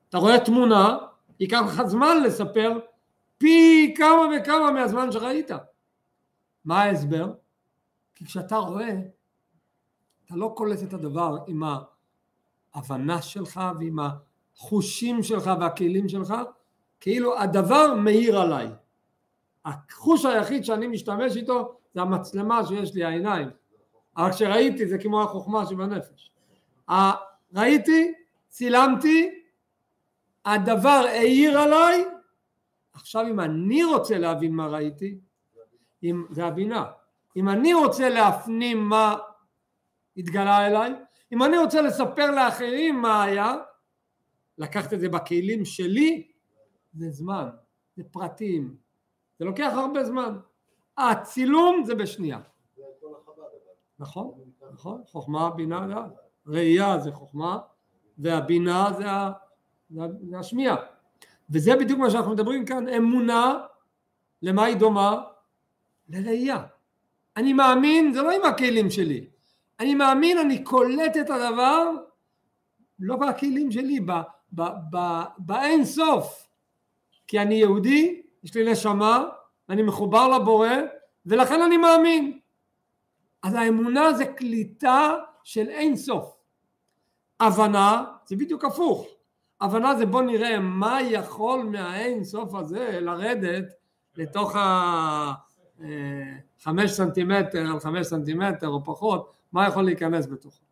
אתה 0.09 0.17
רואה 0.17 0.45
תמונה, 0.45 0.97
ייקח 1.39 1.61
לך 1.67 1.81
זמן 1.85 2.23
לספר 2.23 2.79
פי 3.37 3.93
כמה 3.97 4.21
וכמה 4.35 4.71
מהזמן 4.71 5.11
שראית. 5.11 5.51
מה 6.65 6.81
ההסבר? 6.81 7.33
כי 8.15 8.25
כשאתה 8.25 8.55
רואה, 8.55 8.89
אתה 10.25 10.35
לא 10.35 10.53
קולט 10.57 10.83
את 10.83 10.93
הדבר 10.93 11.37
עם 11.47 11.63
ההבנה 12.73 13.21
שלך 13.21 13.61
ועם 13.79 13.97
החושים 13.99 15.23
שלך 15.23 15.51
והכלים 15.59 16.09
שלך, 16.09 16.33
כאילו 16.99 17.39
הדבר 17.39 17.93
מאיר 17.93 18.39
עליי. 18.39 18.67
החוש 19.65 20.25
היחיד 20.25 20.65
שאני 20.65 20.87
משתמש 20.87 21.35
איתו 21.35 21.75
זה 21.93 22.01
המצלמה 22.01 22.65
שיש 22.65 22.93
לי, 22.93 23.03
העיניים. 23.03 23.60
אבל 24.17 24.31
כשראיתי 24.31 24.87
זה 24.87 24.97
כמו 24.97 25.23
החוכמה 25.23 25.65
שבנפש. 25.65 26.31
ראיתי, 27.53 28.13
צילמתי, 28.49 29.41
הדבר 30.45 31.03
העיר 31.07 31.59
עליי, 31.59 32.05
עכשיו 32.93 33.27
אם 33.27 33.39
אני 33.39 33.83
רוצה 33.83 34.17
להבין 34.17 34.51
מה 34.53 34.67
ראיתי, 34.67 35.17
אם, 36.03 36.25
זה 36.29 36.45
הבינה. 36.45 36.85
אם 37.37 37.49
אני 37.49 37.73
רוצה 37.73 38.09
להפנים 38.09 38.89
מה 38.89 39.17
התגלה 40.17 40.67
אליי, 40.67 40.93
אם 41.31 41.43
אני 41.43 41.57
רוצה 41.57 41.81
לספר 41.81 42.31
לאחרים 42.31 43.01
מה 43.01 43.23
היה, 43.23 43.55
לקחת 44.57 44.93
את 44.93 44.99
זה 44.99 45.09
בכלים 45.09 45.65
שלי, 45.65 46.31
זה 46.93 47.09
זמן, 47.09 47.49
זה 47.95 48.03
פרטים, 48.11 48.75
זה 49.39 49.45
לוקח 49.45 49.71
הרבה 49.75 50.03
זמן. 50.03 50.37
הצילום 50.97 51.83
זה 51.85 51.95
בשנייה. 51.95 52.39
נכון, 54.01 54.31
נכון, 54.73 55.01
חוכמה, 55.11 55.49
בינה, 55.49 56.07
ראייה 56.47 56.99
זה 56.99 57.11
חוכמה, 57.11 57.59
והבינה 58.17 58.89
זה, 58.97 59.05
זה 60.29 60.39
השמיעה. 60.39 60.75
וזה 61.49 61.75
בדיוק 61.75 61.99
מה 61.99 62.09
שאנחנו 62.09 62.31
מדברים 62.31 62.65
כאן, 62.65 62.87
אמונה, 62.87 63.59
למה 64.41 64.65
היא 64.65 64.75
דומה? 64.75 65.21
לראייה. 66.09 66.63
אני 67.37 67.53
מאמין, 67.53 68.13
זה 68.13 68.21
לא 68.21 68.31
עם 68.31 68.45
הכלים 68.45 68.89
שלי. 68.89 69.25
אני 69.79 69.95
מאמין, 69.95 70.37
אני 70.37 70.63
קולט 70.63 71.17
את 71.17 71.29
הדבר, 71.29 71.91
לא 72.99 73.15
בכלים 73.15 73.71
שלי, 73.71 73.99
באין 75.37 75.85
סוף. 75.85 76.47
כי 77.27 77.39
אני 77.39 77.55
יהודי, 77.55 78.21
יש 78.43 78.55
לי 78.55 78.71
נשמה, 78.71 79.25
אני 79.69 79.81
מחובר 79.81 80.27
לבורא, 80.27 80.69
ולכן 81.25 81.61
אני 81.61 81.77
מאמין. 81.77 82.39
אז 83.43 83.53
האמונה 83.53 84.13
זה 84.13 84.25
קליטה 84.25 85.13
של 85.43 85.69
אין 85.69 85.95
סוף. 85.95 86.37
הבנה 87.39 88.05
זה 88.25 88.35
בדיוק 88.35 88.65
הפוך. 88.65 89.05
הבנה 89.61 89.95
זה 89.95 90.05
בוא 90.05 90.21
נראה 90.21 90.59
מה 90.59 91.01
יכול 91.01 91.63
מהאין 91.63 92.23
סוף 92.23 92.55
הזה 92.55 92.99
לרדת 93.01 93.65
לתוך 94.15 94.55
החמש 96.59 96.89
אה, 96.91 96.95
סנטימטר 96.95 97.71
על 97.71 97.79
חמש 97.79 98.07
סנטימטר 98.07 98.67
או 98.67 98.83
פחות, 98.83 99.33
מה 99.51 99.67
יכול 99.67 99.83
להיכנס 99.83 100.27
בתוכו. 100.27 100.63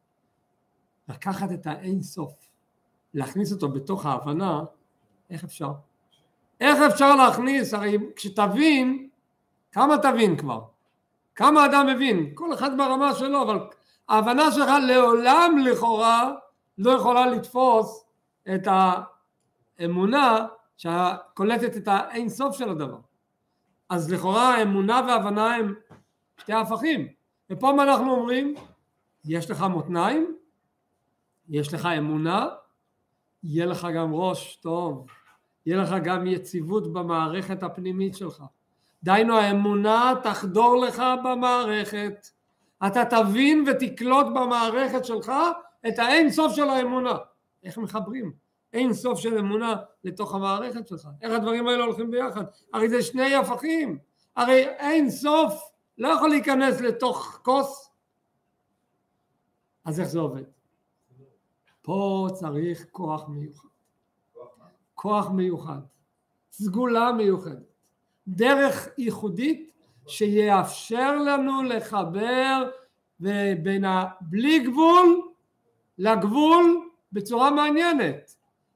לקחת 1.10 1.52
את 1.52 1.68
האין 1.68 2.02
סוף, 2.02 2.34
להכניס 3.14 3.52
אותו 3.52 3.70
בתוך 3.70 4.06
ההבנה, 4.06 4.62
איך 5.30 5.44
אפשר? 5.44 5.72
איך 6.60 6.80
אפשר 6.94 7.16
להכניס, 7.16 7.74
הרי 7.74 7.98
כשתבין, 8.16 9.10
כמה 9.72 9.98
תבין 9.98 10.38
כבר? 10.38 10.62
כמה 11.40 11.66
אדם 11.66 11.88
מבין? 11.88 12.32
כל 12.34 12.54
אחד 12.54 12.78
ברמה 12.78 13.14
שלו, 13.16 13.42
אבל 13.44 13.60
ההבנה 14.10 14.52
שלך 14.52 14.70
לעולם 14.88 15.58
לכאורה 15.66 16.32
לא 16.78 16.92
יכולה 16.92 17.26
לתפוס 17.26 18.06
את 18.56 18.68
האמונה 19.80 20.48
שקולטת 20.78 21.78
את 21.78 21.88
האין 21.88 22.30
סוף 22.30 22.58
של 22.58 22.70
הדבר. 22.70 22.98
אז 23.90 24.12
לכאורה 24.12 24.62
אמונה 24.62 25.02
והבנה 25.08 25.56
הם 25.56 25.76
שתי 26.38 26.54
הפכים. 26.54 27.08
ופה 27.50 27.74
מה 27.74 27.84
אנחנו 27.84 28.12
אומרים? 28.12 28.56
יש 29.26 29.52
לך 29.52 29.62
מותניים, 29.62 30.36
יש 31.50 31.74
לך 31.74 31.86
אמונה, 31.86 32.48
יהיה 33.44 33.66
לך 33.66 33.88
גם 33.96 34.14
ראש 34.14 34.56
טוב, 34.56 35.08
יהיה 35.66 35.78
לך 35.78 35.96
גם 36.04 36.28
יציבות 36.28 36.94
במערכת 36.94 37.64
הפנימית 37.64 38.16
שלך. 38.16 38.44
דהיינו 39.04 39.38
האמונה 39.38 40.14
תחדור 40.24 40.76
לך 40.76 41.04
במערכת, 41.24 42.28
אתה 42.88 43.02
תבין 43.06 43.66
ותקלוט 43.68 44.26
במערכת 44.26 45.06
שלך 45.06 45.32
את 45.88 46.00
האין 46.00 46.32
סוף 46.32 46.54
של 46.56 46.70
האמונה. 46.70 47.18
איך 47.64 47.78
מחברים 47.78 48.32
אין 48.74 48.94
סוף 48.94 49.20
של 49.20 49.38
אמונה 49.38 49.76
לתוך 50.04 50.36
המערכת 50.36 50.88
שלך? 50.88 51.08
איך 51.22 51.34
הדברים 51.34 51.68
האלה 51.68 51.84
הולכים 51.84 52.12
ביחד? 52.12 52.44
הרי 52.74 52.90
זה 52.90 53.04
שני 53.04 53.36
הפכים, 53.36 53.98
הרי 54.36 54.68
אין 54.68 55.10
סוף 55.10 55.72
לא 55.98 56.08
יכול 56.08 56.30
להיכנס 56.30 56.82
לתוך 56.82 57.40
כוס, 57.44 57.90
אז 59.86 60.00
איך 60.00 60.08
זה 60.08 60.20
עובד? 60.20 60.44
פה 61.82 62.28
צריך 62.34 62.86
כוח 62.92 63.28
מיוחד. 63.28 63.68
כוח 64.94 65.30
מיוחד, 65.30 65.80
סגולה 66.52 67.12
מיוחדת, 67.12 67.69
דרך 68.30 68.88
ייחודית 68.98 69.72
שיאפשר 70.08 71.16
לנו 71.16 71.64
לחבר 71.64 72.70
בין 73.64 73.86
הבלי 73.86 74.60
גבול 74.60 75.22
לגבול 75.98 76.90
בצורה 77.12 77.52
מעניינת. 77.52 78.36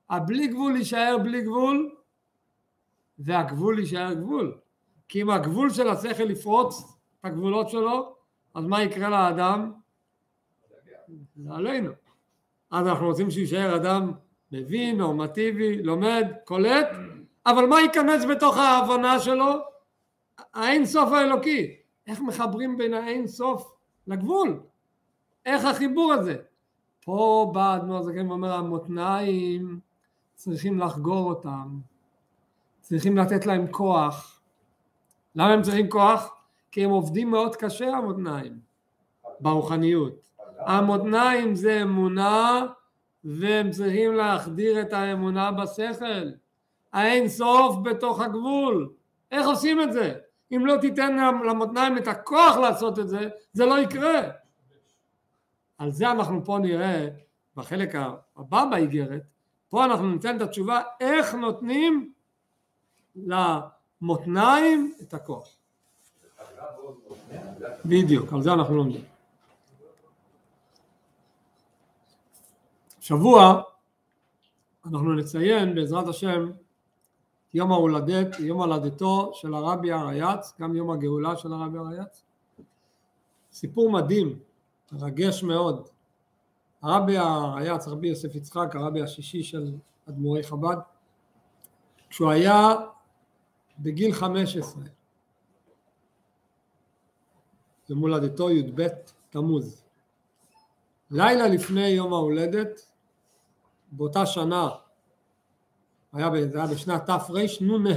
הבלי 0.10 0.48
גבול 0.48 0.76
יישאר 0.76 1.18
בלי 1.24 1.42
גבול 1.42 1.96
והגבול 3.20 3.80
יישאר 3.80 4.14
גבול. 4.14 4.58
כי 5.10 5.22
אם 5.22 5.30
הגבול 5.30 5.70
של 5.70 5.88
השכל 5.88 6.32
יפרוץ 6.32 6.98
את 7.20 7.26
הגבולות 7.26 7.70
שלו, 7.70 8.16
אז 8.54 8.66
מה 8.66 8.84
יקרה 8.84 9.10
לאדם? 9.10 9.72
זה 11.36 11.54
עלינו. 11.54 11.92
אז 12.72 12.88
אנחנו 12.88 13.06
רוצים 13.06 13.32
שיישאר 13.32 13.76
אדם 13.76 14.12
מבין, 14.52 14.98
נורמטיבי, 14.98 15.84
לומד, 15.84 16.28
קולט, 16.46 16.88
אבל 17.46 17.66
מה 17.66 17.82
ייכנס 17.82 18.26
בתוך 18.26 18.58
ההבנה 18.58 19.20
שלו? 19.20 19.54
האין 20.54 20.86
סוף 20.86 21.12
האלוקי. 21.12 21.76
איך 22.08 22.22
מחברים 22.22 22.78
בין 22.78 22.94
האין 22.94 23.28
סוף 23.28 23.76
לגבול? 24.08 24.60
איך 25.46 25.66
החיבור 25.66 26.14
הזה? 26.14 26.36
פה 27.06 27.52
בא 27.54 27.76
אדמו"ר 27.76 28.04
זקן 28.04 28.28
ואומר 28.28 28.54
המותניים 28.54 29.80
צריכים 30.34 30.80
לחגור 30.80 31.30
אותם, 31.30 31.80
צריכים 32.82 33.18
לתת 33.18 33.46
להם 33.46 33.68
כוח. 33.72 34.42
למה 35.36 35.54
הם 35.54 35.62
צריכים 35.62 35.90
כוח? 35.90 36.36
כי 36.72 36.84
הם 36.84 36.90
עובדים 36.90 37.32
מאוד 37.32 37.56
קשה 37.56 37.88
המותניים 37.88 38.60
ברוחניות. 39.40 40.30
המותניים 40.60 41.56
זה 41.56 41.82
אמונה 41.82 42.66
והם 43.24 43.72
צריכים 43.72 44.14
להחדיר 44.14 44.82
את 44.82 44.94
האמונה 44.94 45.52
בשכל. 45.52 46.30
האין 46.94 47.30
סוף 47.30 47.76
בתוך 47.84 48.22
הגבול. 48.22 48.94
איך 49.32 49.48
עושים 49.48 49.82
את 49.82 49.94
זה? 49.94 50.14
אם 50.56 50.66
לא 50.66 50.78
תיתן 50.82 51.18
למותניים 51.48 51.98
את 51.98 52.08
הכוח 52.08 52.56
לעשות 52.58 53.00
את 53.00 53.10
זה, 53.10 53.30
זה 53.54 53.66
לא 53.66 53.80
יקרה. 53.80 54.22
על 55.78 55.92
זה 55.92 56.12
אנחנו 56.12 56.46
פה 56.46 56.58
נראה 56.60 57.08
בחלק 57.56 57.96
הבא 58.38 58.66
באיגרת, 58.72 59.22
פה 59.70 59.86
אנחנו 59.86 60.12
ניתן 60.12 60.36
את 60.36 60.42
התשובה 60.42 60.82
איך 61.00 61.34
נותנים 61.34 62.14
למותניים 63.16 64.94
את 65.02 65.14
הכוח. 65.14 65.50
בדיוק, 67.86 68.34
על 68.34 68.42
זה 68.42 68.54
אנחנו 68.54 68.76
לומדים. 68.76 69.04
שבוע 73.00 73.62
אנחנו 74.86 75.14
נציין 75.14 75.76
בעזרת 75.76 76.08
השם 76.08 76.52
יום 77.54 77.72
ההולדת, 77.72 78.40
יום 78.40 78.62
הולדתו 78.62 79.32
של 79.34 79.54
הרבי 79.54 79.92
הרייץ, 79.92 80.54
גם 80.62 80.76
יום 80.76 80.92
הגאולה 80.92 81.38
של 81.38 81.54
הרבי 81.54 81.78
הרייץ. 81.78 82.24
סיפור 83.52 83.92
מדהים, 83.92 84.40
מרגש 84.92 85.44
מאוד. 85.44 85.88
הרבי 86.82 87.18
הרייץ, 87.18 87.88
רבי 87.88 88.08
יוסף 88.08 88.36
יצחק, 88.36 88.76
הרבי 88.76 89.02
השישי 89.02 89.44
של 89.44 89.72
אדמו"רי 90.10 90.44
חב"ד, 90.44 90.78
כשהוא 92.10 92.30
היה 92.32 92.76
בגיל 93.80 94.14
15, 94.14 94.84
יום 97.90 98.00
הולדתו 98.00 98.52
י"ב 98.52 98.88
תמוז. 99.30 99.84
לילה 101.12 101.48
לפני 101.48 101.88
יום 101.88 102.14
ההולדת 102.14 102.92
באותה 103.92 104.26
שנה, 104.26 104.70
היה, 106.14 106.30
זה 106.52 106.58
היה 106.58 106.68
בשנת 106.68 107.06
תרנ"ה, 107.06 107.90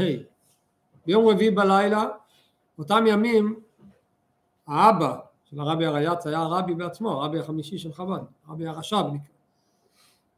ביום 1.07 1.29
רביעי 1.29 1.51
בלילה, 1.51 2.09
באותם 2.79 3.05
ימים 3.07 3.61
האבא 4.67 5.19
של 5.45 5.61
הרבי 5.61 5.87
הרייץ 5.87 6.27
היה 6.27 6.39
הרבי 6.39 6.75
בעצמו, 6.75 7.11
הרבי 7.11 7.39
החמישי 7.39 7.79
של 7.79 7.93
חב"ד, 7.93 8.21
הרבי 8.47 8.67
הרש"ב. 8.67 9.05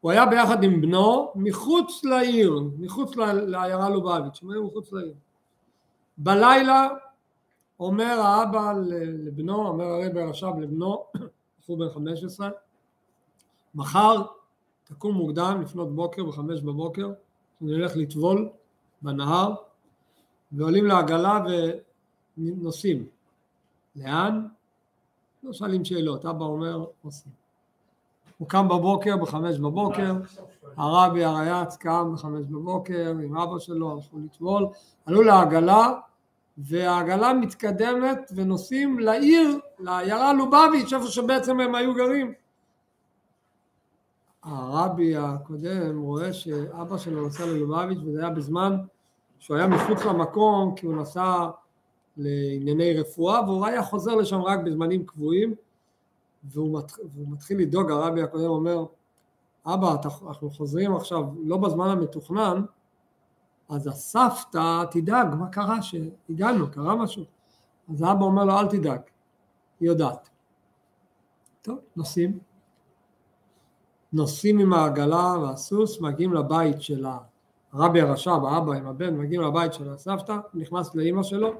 הוא 0.00 0.10
היה 0.10 0.26
ביחד 0.26 0.62
עם 0.62 0.80
בנו 0.80 1.32
מחוץ 1.34 2.04
לעיר, 2.04 2.60
מחוץ 2.78 3.16
לעיירה 3.16 3.88
לובביץ', 3.88 4.42
הם 4.42 4.50
היו 4.50 4.66
מחוץ 4.66 4.92
לעיר. 4.92 5.14
בלילה 6.18 6.88
אומר 7.80 8.20
האבא 8.20 8.72
לבנו, 8.98 9.68
אומר 9.68 9.84
הרבי 9.84 10.20
הרש"ב 10.20 10.58
לבנו, 10.60 11.04
בחור 11.60 11.78
בן 11.78 11.88
15, 11.94 12.48
מחר 13.74 14.22
תקום 14.84 15.14
מוקדם 15.14 15.60
לפנות 15.62 15.94
בוקר 15.94 16.24
בחמש 16.24 16.60
בבוקר, 16.60 17.12
נלך 17.60 17.92
לטבול 17.96 18.48
בנהר 19.02 19.54
ועולים 20.52 20.86
לעגלה 20.86 21.40
ונוסעים. 22.38 23.06
לאן? 23.96 24.46
לא 25.42 25.52
שואלים 25.52 25.84
שאלות, 25.84 26.26
אבא 26.26 26.44
אומר 26.44 26.84
עושים. 27.02 27.32
הוא 28.38 28.48
קם 28.48 28.68
בבוקר 28.68 29.16
בחמש 29.16 29.58
בבוקר, 29.58 30.12
הרבי 30.76 31.24
הרייץ 31.24 31.76
קם 31.76 32.10
בחמש 32.14 32.46
בבוקר 32.46 33.14
עם 33.24 33.36
אבא 33.36 33.58
שלו, 33.58 33.92
הלכו 33.92 34.18
לטבול, 34.18 34.66
עלו 35.06 35.22
לעגלה 35.22 35.92
והעגלה 36.58 37.32
מתקדמת 37.32 38.32
ונוסעים 38.34 38.98
לעיר, 38.98 39.58
לעיירה 39.78 40.32
לובביץ', 40.32 40.92
איפה 40.92 41.06
שבעצם 41.06 41.60
הם 41.60 41.74
היו 41.74 41.94
גרים. 41.94 42.32
הרבי 44.42 45.16
הקודם 45.16 45.98
רואה 46.00 46.32
שאבא 46.32 46.98
שלו 46.98 47.26
נסע 47.26 47.46
ללובביץ' 47.46 47.98
וזה 48.06 48.20
היה 48.20 48.30
בזמן 48.30 48.76
שהוא 49.38 49.56
היה 49.56 49.66
מחוץ 49.66 50.04
למקום 50.04 50.74
כי 50.76 50.86
הוא 50.86 50.96
נסע 50.96 51.48
לענייני 52.16 53.00
רפואה 53.00 53.42
והוא 53.42 53.66
היה 53.66 53.82
חוזר 53.82 54.14
לשם 54.14 54.40
רק 54.40 54.58
בזמנים 54.60 55.06
קבועים 55.06 55.54
והוא, 56.44 56.78
מת, 56.78 56.92
והוא 57.12 57.28
מתחיל 57.28 57.60
לדאוג, 57.60 57.90
הרבי 57.90 58.22
הקודם 58.22 58.50
אומר 58.50 58.84
אבא 59.66 59.96
אנחנו 60.28 60.50
חוזרים 60.50 60.96
עכשיו 60.96 61.22
לא 61.44 61.56
בזמן 61.56 61.88
המתוכנן 61.88 62.62
אז 63.68 63.86
הסבתא 63.86 64.84
תדאג 64.90 65.34
מה 65.34 65.48
קרה 65.48 65.82
שהגענו, 65.82 66.70
קרה 66.70 66.96
משהו? 66.96 67.24
אז 67.92 68.02
האבא 68.02 68.24
אומר 68.24 68.44
לו 68.44 68.58
אל 68.58 68.66
תדאג, 68.66 69.00
היא 69.80 69.88
יודעת. 69.88 70.28
טוב, 71.62 71.78
נוסעים 71.96 72.38
נוסעים 74.12 74.58
עם 74.58 74.72
העגלה 74.72 75.34
והסוס, 75.42 76.00
מגיעים 76.00 76.34
לבית 76.34 76.82
של 76.82 77.06
הרבי 77.72 78.00
הרש"ב, 78.00 78.44
האבא 78.44 78.72
עם 78.72 78.86
הבן, 78.86 79.16
מגיעים 79.16 79.42
לבית 79.42 79.72
של 79.72 79.92
הסבתא, 79.92 80.36
נכנס 80.54 80.94
לאימא 80.94 81.22
שלו, 81.22 81.52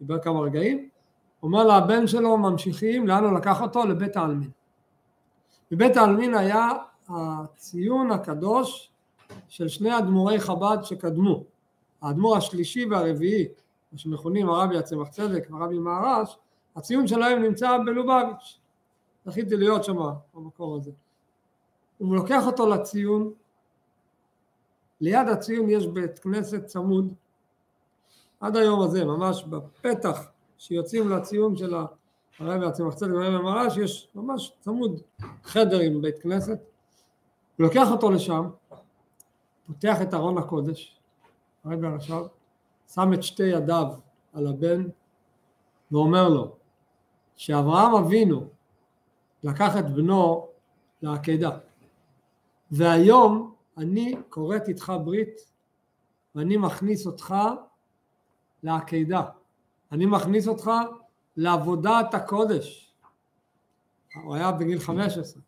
דיבר 0.00 0.18
כמה 0.18 0.40
רגעים, 0.40 0.88
אומר 1.42 1.64
לבן 1.64 2.06
שלו 2.06 2.36
ממשיכים, 2.36 3.06
לאן 3.06 3.24
הוא 3.24 3.32
לקח 3.32 3.62
אותו? 3.62 3.84
לבית 3.86 4.16
העלמין. 4.16 4.50
בבית 5.70 5.96
העלמין 5.96 6.34
היה 6.34 6.70
הציון 7.08 8.10
הקדוש 8.10 8.90
של 9.48 9.68
שני 9.68 9.98
אדמו"רי 9.98 10.40
חב"ד 10.40 10.78
שקדמו. 10.82 11.44
האדמו"ר 12.02 12.36
השלישי 12.36 12.86
והרביעי, 12.90 13.48
מה 13.92 13.98
שמכונים 13.98 14.48
הרבי 14.48 14.78
הצמח 14.78 15.08
צדק 15.08 15.48
והרבי 15.50 15.78
מהר"ש, 15.78 16.36
הציון 16.76 17.06
שלהם 17.06 17.42
נמצא 17.42 17.78
בלובביץ'. 17.86 18.58
זכיתי 19.26 19.56
להיות 19.56 19.84
שם 19.84 19.96
במקום 20.34 20.76
הזה. 20.76 20.90
הוא 21.98 22.16
לוקח 22.16 22.46
אותו 22.46 22.68
לציון, 22.68 23.32
ליד 25.00 25.28
הציון 25.28 25.70
יש 25.70 25.86
בית 25.86 26.18
כנסת 26.18 26.66
צמוד, 26.66 27.14
עד 28.40 28.56
היום 28.56 28.80
הזה, 28.80 29.04
ממש 29.04 29.44
בפתח 29.44 30.26
שיוצאים 30.58 31.10
לציון 31.10 31.56
של 31.56 31.74
הרבי 32.38 32.66
הצמח 32.66 32.94
צדק 32.94 33.10
והרבי 33.14 33.44
מהר"ש, 33.44 33.76
יש 33.76 34.08
ממש 34.14 34.52
צמוד 34.60 35.00
חדר 35.42 35.78
עם 35.78 36.02
בית 36.02 36.18
כנסת, 36.18 36.58
הוא 37.56 37.66
לוקח 37.66 37.90
אותו 37.90 38.10
לשם, 38.10 38.48
פותח 39.66 40.02
את 40.02 40.14
ארון 40.14 40.38
הקודש, 40.38 40.98
הרבי 41.64 41.86
עכשיו, 41.86 42.26
שם 42.94 43.12
את 43.12 43.22
שתי 43.22 43.42
ידיו 43.42 43.86
על 44.32 44.46
הבן 44.46 44.84
ואומר 45.92 46.28
לו 46.28 46.56
שאברהם 47.36 47.94
אבינו 47.94 48.48
לקח 49.44 49.76
את 49.76 49.90
בנו 49.90 50.48
לעקדה 51.02 51.50
והיום 52.70 53.54
אני 53.78 54.14
כורת 54.28 54.68
איתך 54.68 54.92
ברית 55.04 55.52
ואני 56.34 56.56
מכניס 56.56 57.06
אותך 57.06 57.34
לעקדה 58.62 59.22
אני 59.92 60.06
מכניס 60.06 60.48
אותך 60.48 60.70
לעבודת 61.36 62.14
הקודש. 62.14 62.94
הוא 64.24 64.34
היה 64.34 64.52
בגיל 64.52 64.78
15 64.78 65.42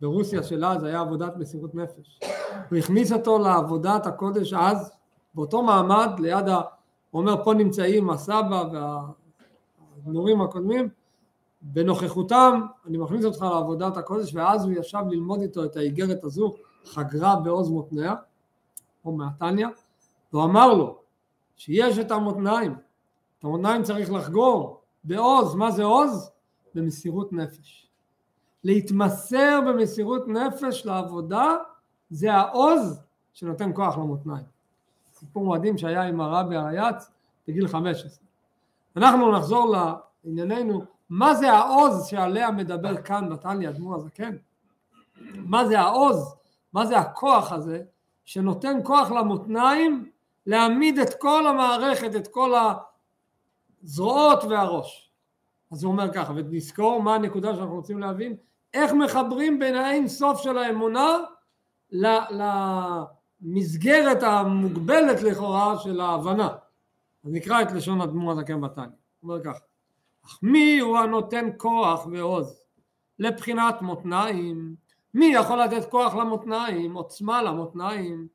ברוסיה 0.00 0.42
של 0.42 0.64
אז 0.64 0.84
היה 0.84 1.00
עבודת 1.00 1.36
מסירות 1.36 1.74
נפש. 1.74 2.20
הוא 2.70 2.78
הכניס 2.78 3.12
אותו 3.12 3.38
לעבודת 3.38 4.06
הקודש 4.06 4.52
אז 4.52 4.92
באותו 5.34 5.62
מעמד 5.62 6.10
ליד 6.18 6.48
ה... 6.48 6.60
הוא 7.10 7.20
אומר 7.20 7.44
פה 7.44 7.54
נמצאים 7.54 8.10
הסבא 8.10 8.64
והגמורים 10.04 10.40
הקודמים 10.40 10.88
בנוכחותם 11.62 12.66
אני 12.86 12.98
מכניס 12.98 13.24
אותך 13.24 13.42
לעבודת 13.42 13.96
הקודש 13.96 14.34
ואז 14.34 14.64
הוא 14.64 14.72
ישב 14.72 15.02
ללמוד 15.10 15.40
איתו 15.40 15.64
את 15.64 15.76
האיגרת 15.76 16.24
הזו 16.24 16.54
חגרה 16.84 17.36
בעוז 17.36 17.70
מותניה 17.70 18.14
או 19.04 19.12
מעתניה 19.12 19.68
והוא 20.32 20.44
אמר 20.44 20.74
לו 20.74 20.98
שיש 21.56 21.98
את 21.98 22.10
המותניים 22.10 22.74
את 23.38 23.44
המותניים 23.44 23.82
צריך 23.82 24.12
לחגור 24.12 24.80
בעוז 25.04 25.54
מה 25.54 25.70
זה 25.70 25.84
עוז? 25.84 26.30
במסירות 26.74 27.32
נפש 27.32 27.88
להתמסר 28.64 29.60
במסירות 29.68 30.28
נפש 30.28 30.86
לעבודה 30.86 31.56
זה 32.10 32.32
העוז 32.32 33.00
שנותן 33.32 33.70
כוח 33.74 33.98
למותניים 33.98 34.44
סיפור 35.12 35.56
מדהים 35.56 35.78
שהיה 35.78 36.02
עם 36.02 36.20
הרבי 36.20 36.56
הרייץ 36.56 37.10
בגיל 37.48 37.68
15. 37.68 38.10
אנחנו 38.96 39.32
נחזור 39.32 39.76
לענייננו, 40.24 40.84
מה 41.14 41.34
זה 41.34 41.52
העוז 41.52 42.06
שעליה 42.06 42.50
מדבר 42.50 43.02
כאן 43.02 43.28
נתניה 43.28 43.70
אדמו"ר 43.70 43.94
הזקן? 43.94 44.36
מה 45.34 45.66
זה 45.66 45.80
העוז? 45.80 46.34
מה 46.72 46.86
זה 46.86 46.98
הכוח 46.98 47.52
הזה 47.52 47.82
שנותן 48.24 48.78
כוח 48.84 49.10
למותניים 49.10 50.10
להעמיד 50.46 50.98
את 50.98 51.14
כל 51.14 51.46
המערכת, 51.46 52.16
את 52.16 52.28
כל 52.28 52.52
הזרועות 53.82 54.44
והראש. 54.44 55.12
אז 55.72 55.84
הוא 55.84 55.92
אומר 55.92 56.12
ככה, 56.12 56.32
ונזכור 56.36 57.02
מה 57.02 57.14
הנקודה 57.14 57.54
שאנחנו 57.54 57.74
רוצים 57.74 57.98
להבין, 57.98 58.36
איך 58.74 58.92
מחברים 58.92 59.58
בין 59.58 59.74
האין 59.74 60.08
סוף 60.08 60.42
של 60.42 60.58
האמונה 60.58 61.18
למסגרת 63.42 64.22
המוגבלת 64.22 65.22
לכאורה 65.22 65.78
של 65.78 66.00
ההבנה. 66.00 66.48
אז 67.24 67.32
נקרא 67.32 67.62
את 67.62 67.72
לשון 67.72 68.00
אדמו"ר 68.00 68.32
הזקן 68.32 68.60
בתניא. 68.60 68.86
הוא 69.20 69.32
אומר 69.32 69.44
ככה, 69.44 69.58
אך 70.26 70.38
מי 70.42 70.78
הוא 70.78 70.98
הנותן 70.98 71.48
כוח 71.56 72.06
ועוז 72.12 72.62
לבחינת 73.18 73.82
מותניים? 73.82 74.74
מי 75.14 75.26
יכול 75.26 75.62
לתת 75.62 75.90
כוח 75.90 76.14
למותניים, 76.14 76.94
עוצמה 76.94 77.42
למותניים? 77.42 78.26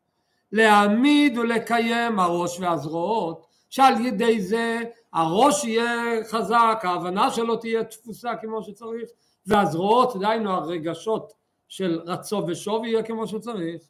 להעמיד 0.52 1.38
ולקיים 1.38 2.20
הראש 2.20 2.60
והזרועות, 2.60 3.46
שעל 3.70 4.06
ידי 4.06 4.42
זה 4.42 4.80
הראש 5.14 5.64
יהיה 5.64 6.24
חזק, 6.24 6.80
ההבנה 6.84 7.32
שלו 7.32 7.56
תהיה 7.56 7.84
תפוסה 7.84 8.36
כמו 8.42 8.64
שצריך, 8.64 9.10
והזרועות, 9.48 10.16
דהיינו 10.20 10.52
הרגשות 10.52 11.34
של 11.68 12.02
רצו 12.06 12.44
ושוב 12.48 12.86
יהיה 12.86 13.04
כמו 13.04 13.28
שצריך, 13.28 13.82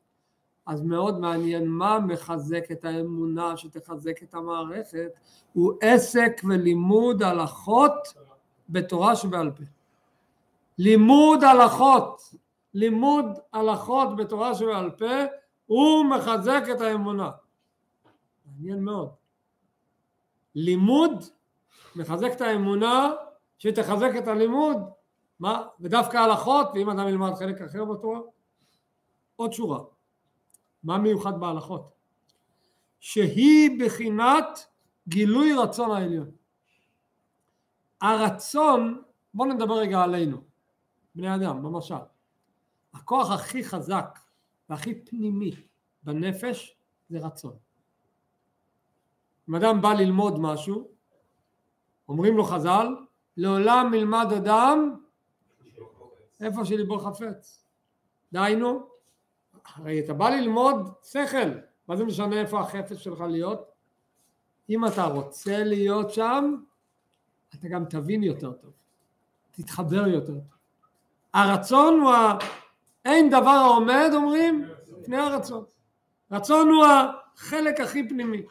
אז 0.68 0.82
מאוד 0.82 1.20
מעניין 1.20 1.68
מה 1.68 2.00
מחזק 2.00 2.72
את 2.72 2.86
האמונה 2.86 3.58
שתחזק 3.58 4.24
את 4.24 4.34
המערכת, 4.34 5.12
הוא 5.54 5.74
עסק 5.82 6.42
ולימוד 6.50 7.24
הלכות 7.24 8.14
בתורה 8.70 9.16
שבעל 9.16 9.52
פה. 9.52 9.64
לימוד 10.78 11.44
הלכות, 11.44 12.34
לימוד 12.74 13.26
הלכות 13.54 14.16
בתורה 14.16 14.56
שבעל 14.56 14.92
פה, 14.92 15.16
הוא 15.66 16.06
מחזק 16.06 16.64
את 16.72 16.82
האמונה. 16.82 17.32
מעניין 18.46 18.84
מאוד. 18.84 19.10
לימוד 20.56 21.24
מחזק 21.96 22.32
את 22.32 22.42
האמונה 22.42 23.12
שתחזק 23.58 24.12
את 24.18 24.28
הלימוד, 24.28 24.78
מה? 25.40 25.68
ודווקא 25.80 26.18
הלכות, 26.18 26.68
ואם 26.74 26.90
אדם 26.90 27.08
ילמד 27.08 27.34
חלק 27.34 27.62
אחר 27.62 27.86
בתורה, 27.86 28.20
עוד 29.36 29.54
שורה. 29.54 29.97
מה 30.88 30.98
מיוחד 30.98 31.40
בהלכות? 31.40 31.94
שהיא 33.00 33.80
בחינת 33.80 34.66
גילוי 35.08 35.54
רצון 35.54 35.92
העליון. 35.92 36.32
הרצון, 38.02 39.04
בואו 39.34 39.54
נדבר 39.54 39.74
רגע 39.74 40.02
עלינו, 40.02 40.42
בני 41.16 41.36
אדם, 41.36 41.64
במשל. 41.64 41.96
הכוח 42.94 43.32
הכי 43.32 43.64
חזק 43.64 44.20
והכי 44.70 45.06
פנימי 45.06 45.52
בנפש 46.04 46.78
זה 47.10 47.20
רצון. 47.20 47.58
אם 49.50 49.56
אדם 49.56 49.82
בא 49.82 49.94
ללמוד 49.94 50.40
משהו, 50.40 50.92
אומרים 52.10 52.38
לו 52.38 52.44
חז"ל, 52.44 52.88
לעולם 53.38 53.94
ילמד 53.94 54.34
אדם 54.38 54.96
איפה 56.40 56.66
שליבו 56.66 57.00
חפץ. 57.00 57.66
דהיינו, 58.32 58.97
הרי 59.76 60.00
אתה 60.00 60.14
בא 60.14 60.30
ללמוד 60.30 60.94
שכל, 61.04 61.50
מה 61.88 61.96
זה 61.96 62.06
משנה 62.06 62.42
איפה 62.42 62.60
החפץ 62.60 62.98
שלך 62.98 63.22
להיות? 63.22 63.72
אם 64.70 64.86
אתה 64.86 65.06
רוצה 65.06 65.64
להיות 65.64 66.14
שם, 66.14 66.56
אתה 67.50 67.68
גם 67.68 67.86
תבין 67.86 68.24
יותר 68.24 68.52
טוב, 68.52 68.72
תתחבר 69.52 70.08
יותר 70.08 70.34
טוב. 70.34 70.58
הרצון 71.34 72.00
הוא 72.00 72.12
ה... 72.12 72.38
אין 73.06 73.30
דבר 73.30 73.50
העומד, 73.50 74.10
אומרים, 74.14 74.66
לפני 75.00 75.18
הרצון. 75.18 75.64
רצון 76.32 76.70
הוא 76.70 76.86
החלק 76.86 77.80
הכי 77.80 78.10
פנימי. 78.10 78.42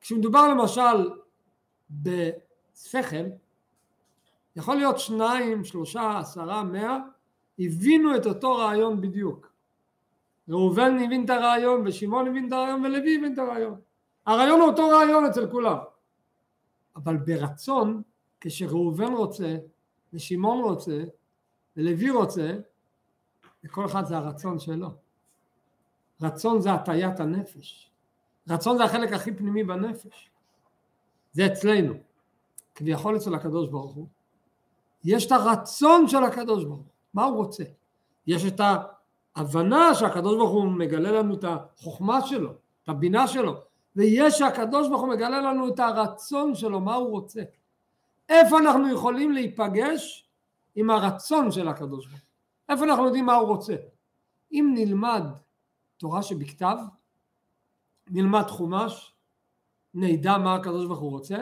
כשמדובר 0.00 0.48
למשל 0.48 1.10
בשכל, 1.90 3.26
יכול 4.56 4.76
להיות 4.76 4.98
שניים, 4.98 5.64
שלושה, 5.64 6.18
עשרה, 6.18 6.62
מאה, 6.62 6.98
הבינו 7.58 8.16
את 8.16 8.26
אותו 8.26 8.56
רעיון 8.56 9.00
בדיוק. 9.00 9.55
ראובן 10.48 10.98
הבין 11.04 11.24
את 11.24 11.30
הרעיון, 11.30 11.86
ושמעון 11.86 12.28
הבין 12.28 12.48
את 12.48 12.52
הרעיון, 12.52 12.84
ולוי 12.84 13.16
הבין 13.16 13.32
את 13.32 13.38
הרעיון. 13.38 13.80
הרעיון 14.26 14.60
הוא 14.60 14.68
אותו 14.68 14.88
רעיון 14.88 15.24
אצל 15.24 15.50
כולם. 15.50 15.76
אבל 16.96 17.16
ברצון, 17.16 18.02
כשראובן 18.40 19.12
רוצה, 19.12 19.56
ושמעון 20.12 20.64
רוצה, 20.64 21.04
ולוי 21.76 22.10
רוצה, 22.10 22.52
לכל 23.64 23.86
אחד 23.86 24.04
זה 24.04 24.16
הרצון 24.16 24.58
שלו. 24.58 24.88
רצון 26.22 26.60
זה 26.60 26.72
הטיית 26.72 27.20
הנפש. 27.20 27.90
רצון 28.48 28.78
זה 28.78 28.84
החלק 28.84 29.12
הכי 29.12 29.32
פנימי 29.32 29.64
בנפש. 29.64 30.30
זה 31.32 31.46
אצלנו. 31.46 31.94
כביכול 32.74 33.16
אצל 33.16 33.34
הקדוש 33.34 33.68
ברוך 33.68 33.94
הוא. 33.94 34.06
יש 35.04 35.26
את 35.26 35.32
הרצון 35.32 36.08
של 36.08 36.24
הקדוש 36.24 36.64
ברוך 36.64 36.78
הוא. 36.78 36.86
מה 37.14 37.24
הוא 37.24 37.36
רוצה? 37.36 37.64
יש 38.26 38.44
את 38.44 38.60
ההבנה 39.36 39.94
שהקדוש 39.94 40.36
ברוך 40.36 40.50
הוא 40.50 40.64
מגלה 40.64 41.10
לנו 41.10 41.34
את 41.34 41.44
החוכמה 41.44 42.26
שלו, 42.26 42.50
את 42.82 42.88
הבינה 42.88 43.28
שלו, 43.28 43.54
ויש 43.96 44.38
שהקדוש 44.38 44.88
ברוך 44.88 45.00
הוא 45.00 45.08
מגלה 45.08 45.40
לנו 45.40 45.68
את 45.68 45.78
הרצון 45.78 46.54
שלו, 46.54 46.80
מה 46.80 46.94
הוא 46.94 47.10
רוצה. 47.10 47.42
איפה 48.28 48.58
אנחנו 48.58 48.92
יכולים 48.92 49.32
להיפגש 49.32 50.28
עם 50.74 50.90
הרצון 50.90 51.50
של 51.50 51.68
הקדוש 51.68 52.06
ברוך 52.06 52.20
הוא? 52.20 52.74
איפה 52.74 52.84
אנחנו 52.84 53.04
יודעים 53.04 53.26
מה 53.26 53.34
הוא 53.34 53.48
רוצה? 53.48 53.74
אם 54.52 54.72
נלמד 54.74 55.22
תורה 55.96 56.22
שבכתב, 56.22 56.76
נלמד 58.10 58.46
חומש, 58.48 59.14
נדע 59.94 60.38
מה 60.38 60.54
הקדוש 60.54 60.86
ברוך 60.86 61.00
הוא 61.00 61.10
רוצה? 61.10 61.36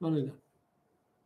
לא 0.00 0.10
נדע. 0.10 0.32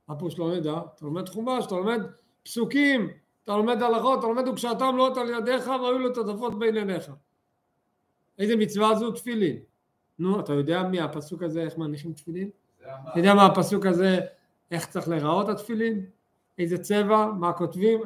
מה 0.09 0.19
פה 0.19 0.31
שלא 0.31 0.57
נדע? 0.57 0.75
אתה 0.95 1.05
לומד 1.05 1.29
חומש, 1.29 1.67
אתה 1.67 1.75
לומד 1.75 2.01
פסוקים, 2.43 3.11
אתה 3.47 3.57
לומד 3.57 3.83
הלכות, 3.83 4.19
אתה 4.19 4.27
לומד 4.27 4.49
וקשרתם 4.49 4.97
לאות 4.97 5.17
על 5.17 5.31
ידיך 5.31 5.67
והיו 5.67 5.99
לו 5.99 6.11
תותפות 6.15 6.59
בין 6.59 6.77
עיניך. 6.77 7.11
איזה 8.39 8.57
מצווה 8.57 8.95
זו? 8.95 9.11
תפילין. 9.11 9.57
נו, 10.19 10.41
אתה 10.41 10.53
יודע 10.53 10.83
מי 10.83 11.01
הפסוק 11.01 11.43
הזה, 11.43 11.63
איך 11.63 11.79
מניחים 11.79 12.13
תפילין? 12.13 12.51
אתה 12.83 13.19
יודע 13.19 13.35
מה 13.35 13.47
הפסוק 13.47 13.87
הזה, 13.87 14.21
איך 14.71 14.87
צריך 14.87 15.09
להיראות 15.09 15.49
התפילין? 15.49 16.07
איזה 16.59 16.79
צבע? 16.79 17.27
מה 17.27 17.53
כותבים? 17.53 18.01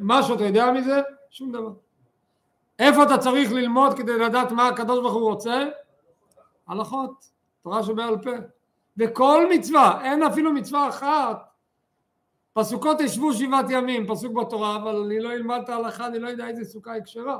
משהו 0.00 0.34
אתה 0.34 0.44
יודע 0.44 0.72
מזה? 0.72 1.00
שום 1.30 1.52
דבר. 1.52 1.72
איפה 2.78 3.02
אתה 3.02 3.18
צריך 3.18 3.52
ללמוד 3.52 3.94
כדי 3.96 4.18
לדעת 4.18 4.52
מה 4.52 4.68
הקדוש 4.68 5.00
ברוך 5.00 5.14
הוא 5.14 5.30
רוצה? 5.30 5.68
הלכות, 6.66 7.30
תורה 7.62 7.82
שבעל 7.82 8.18
פה. 8.18 8.30
וכל 8.96 9.46
מצווה, 9.50 10.00
אין 10.04 10.22
אפילו 10.22 10.52
מצווה 10.52 10.88
אחת. 10.88 11.49
פסוקות 12.52 13.00
ישבו 13.00 13.32
שבעת 13.32 13.66
ימים, 13.70 14.06
פסוק 14.06 14.32
בתורה, 14.32 14.76
אבל 14.76 14.96
אני 14.96 15.20
לא 15.20 15.32
אלמד 15.32 15.60
את 15.64 15.68
ההלכה, 15.68 16.06
אני 16.06 16.18
לא 16.18 16.28
יודע 16.28 16.48
איזה 16.48 16.64
סוכה 16.64 16.92
היא 16.92 17.02
כשרה. 17.02 17.38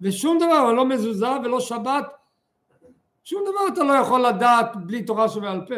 ושום 0.00 0.38
דבר, 0.38 0.72
לא 0.72 0.86
מזוזה 0.86 1.30
ולא 1.44 1.60
שבת, 1.60 2.06
שום 3.24 3.42
דבר 3.42 3.74
אתה 3.74 3.82
לא 3.82 3.92
יכול 3.92 4.26
לדעת 4.26 4.76
בלי 4.76 5.02
תורה 5.02 5.28
שבעל 5.28 5.66
פה. 5.66 5.74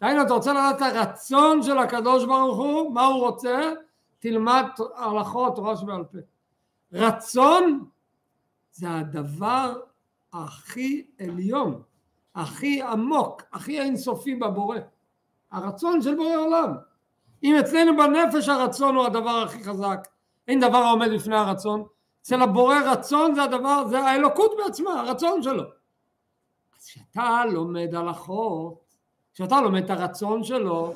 דהיינו, 0.00 0.22
אתה 0.22 0.34
רוצה 0.34 0.52
לדעת 0.52 0.76
את 0.76 0.82
הרצון 0.82 1.62
של 1.62 1.78
הקדוש 1.78 2.24
ברוך 2.24 2.56
הוא, 2.56 2.94
מה 2.94 3.06
הוא 3.06 3.20
רוצה, 3.20 3.72
תלמד 4.18 4.64
הלכות, 4.94 5.56
תורה 5.56 5.76
שבעל 5.76 6.04
פה. 6.04 6.18
רצון 6.92 7.84
זה 8.72 8.86
הדבר 8.90 9.80
הכי 10.32 11.06
עליון, 11.20 11.82
הכי 12.34 12.82
עמוק, 12.82 13.42
הכי 13.52 13.80
אינסופי 13.80 14.34
בבורא. 14.34 14.78
הרצון 15.52 16.02
של 16.02 16.14
בורא 16.14 16.36
עולם. 16.36 16.74
אם 17.42 17.56
אצלנו 17.60 17.96
בנפש 17.96 18.48
הרצון 18.48 18.94
הוא 18.94 19.04
הדבר 19.04 19.42
הכי 19.46 19.64
חזק, 19.64 20.08
אין 20.48 20.60
דבר 20.60 20.76
העומד 20.76 21.08
בפני 21.14 21.36
הרצון, 21.36 21.84
אצל 22.22 22.42
הבורא 22.42 22.76
רצון 22.76 23.34
זה 23.34 23.42
הדבר, 23.42 23.86
זה 23.88 23.98
האלוקות 23.98 24.52
בעצמה, 24.58 25.00
הרצון 25.00 25.42
שלו. 25.42 25.62
אז 26.76 26.86
כשאתה 26.86 27.42
לומד 27.52 27.94
הלכות, 27.94 28.94
כשאתה 29.34 29.60
לומד 29.60 29.84
את 29.84 29.90
הרצון 29.90 30.44
שלו, 30.44 30.94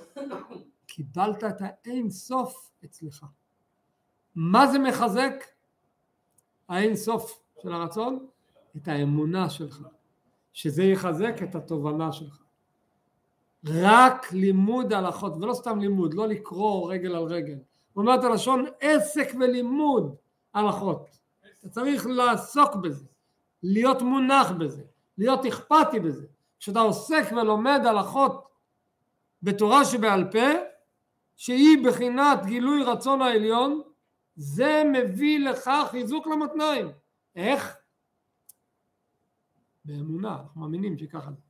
קיבלת 0.86 1.44
את 1.44 1.56
האין 1.60 2.10
סוף 2.10 2.70
אצלך. 2.84 3.26
מה 4.34 4.66
זה 4.66 4.78
מחזק? 4.78 5.44
האין 6.68 6.96
סוף 6.96 7.42
של 7.62 7.72
הרצון? 7.72 8.26
את 8.76 8.88
האמונה 8.88 9.50
שלך, 9.50 9.82
שזה 10.52 10.82
יחזק 10.82 11.42
את 11.42 11.54
התובנה 11.54 12.12
שלך. 12.12 12.42
רק 13.66 14.32
לימוד 14.32 14.92
הלכות, 14.92 15.32
ולא 15.36 15.54
סתם 15.54 15.78
לימוד, 15.80 16.14
לא 16.14 16.28
לקרוא 16.28 16.92
רגל 16.92 17.16
על 17.16 17.22
רגל. 17.22 17.58
הוא 17.92 18.02
אומר 18.02 18.14
את 18.14 18.24
הלשון 18.24 18.64
עסק 18.80 19.32
ולימוד 19.40 20.16
הלכות. 20.54 21.06
אתה 21.58 21.68
צריך 21.68 22.06
לעסוק 22.06 22.76
בזה, 22.76 23.06
להיות 23.62 24.02
מונח 24.02 24.50
בזה, 24.50 24.82
להיות 25.18 25.46
אכפתי 25.46 26.00
בזה. 26.00 26.26
כשאתה 26.58 26.80
עוסק 26.80 27.24
ולומד 27.32 27.80
הלכות 27.84 28.48
בתורה 29.42 29.84
שבעל 29.84 30.30
פה, 30.30 30.48
שהיא 31.36 31.84
בחינת 31.84 32.46
גילוי 32.46 32.82
רצון 32.82 33.22
העליון, 33.22 33.82
זה 34.36 34.82
מביא 34.92 35.38
לך 35.50 35.70
חיזוק 35.90 36.26
למותניים. 36.26 36.88
איך? 37.36 37.76
באמונה, 39.84 40.36
אנחנו 40.40 40.60
מאמינים 40.60 40.98
שככה 40.98 41.30
זה. 41.30 41.49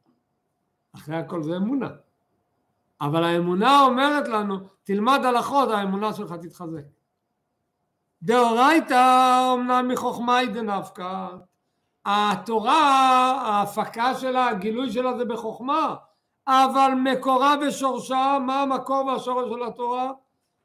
אחרי 0.95 1.17
הכל 1.17 1.43
זה 1.43 1.57
אמונה. 1.57 1.89
אבל 3.01 3.25
האמונה 3.25 3.81
אומרת 3.83 4.29
לנו, 4.29 4.59
תלמד 4.85 5.21
הלכות, 5.25 5.71
האמונה 5.71 6.13
שלך 6.13 6.33
תתחזק. 6.33 6.83
דאורייתא 8.23 9.55
אמנם 9.55 9.89
מחוכמה 9.89 10.37
היא 10.37 10.51
דנפקא, 10.51 11.29
התורה, 12.05 12.83
ההפקה 13.45 14.15
שלה, 14.15 14.49
הגילוי 14.49 14.93
שלה 14.93 15.19
זה 15.19 15.25
בחוכמה, 15.25 15.95
אבל 16.49 16.93
מקורה 17.05 17.55
ושורשה, 17.61 18.39
מה 18.47 18.63
המקור 18.63 19.07
והשורש 19.07 19.51
של 19.51 19.63
התורה? 19.63 20.11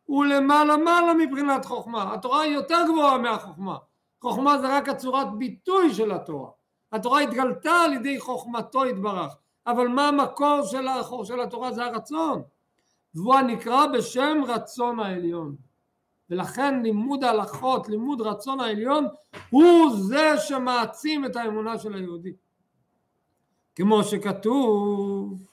הוא 0.05 0.25
למעלה 0.25 0.77
מעלה 0.77 1.13
מבחינת 1.13 1.65
חוכמה. 1.65 2.13
התורה 2.13 2.41
היא 2.41 2.53
יותר 2.53 2.77
גבוהה 2.87 3.17
מהחוכמה. 3.17 3.77
חוכמה 4.21 4.57
זה 4.57 4.77
רק 4.77 4.89
הצורת 4.89 5.37
ביטוי 5.37 5.93
של 5.93 6.11
התורה. 6.11 6.49
התורה 6.91 7.19
התגלתה 7.19 7.71
על 7.71 7.93
ידי 7.93 8.19
חוכמתו 8.19 8.85
יתברך. 8.85 9.35
אבל 9.67 9.87
מה 9.87 10.07
המקור 10.07 10.61
של, 10.63 10.87
של 11.23 11.41
התורה? 11.41 11.71
זה 11.71 11.85
הרצון. 11.85 12.41
והוא 13.15 13.35
הנקרא 13.35 13.85
בשם 13.87 14.37
רצון 14.47 14.99
העליון. 14.99 15.55
ולכן 16.29 16.83
לימוד 16.83 17.23
ההלכות, 17.23 17.89
לימוד 17.89 18.21
רצון 18.21 18.59
העליון, 18.59 19.07
הוא 19.49 19.95
זה 19.95 20.37
שמעצים 20.37 21.25
את 21.25 21.35
האמונה 21.35 21.77
של 21.77 21.93
היהודי. 21.93 22.33
כמו 23.75 24.03
שכתוב, 24.03 25.47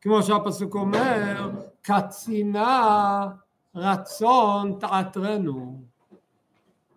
כמו 0.00 0.22
שהפסוק 0.22 0.74
אומר, 0.74 1.50
קצינה 1.82 3.28
רצון 3.74 4.78
תעטרנו. 4.80 5.80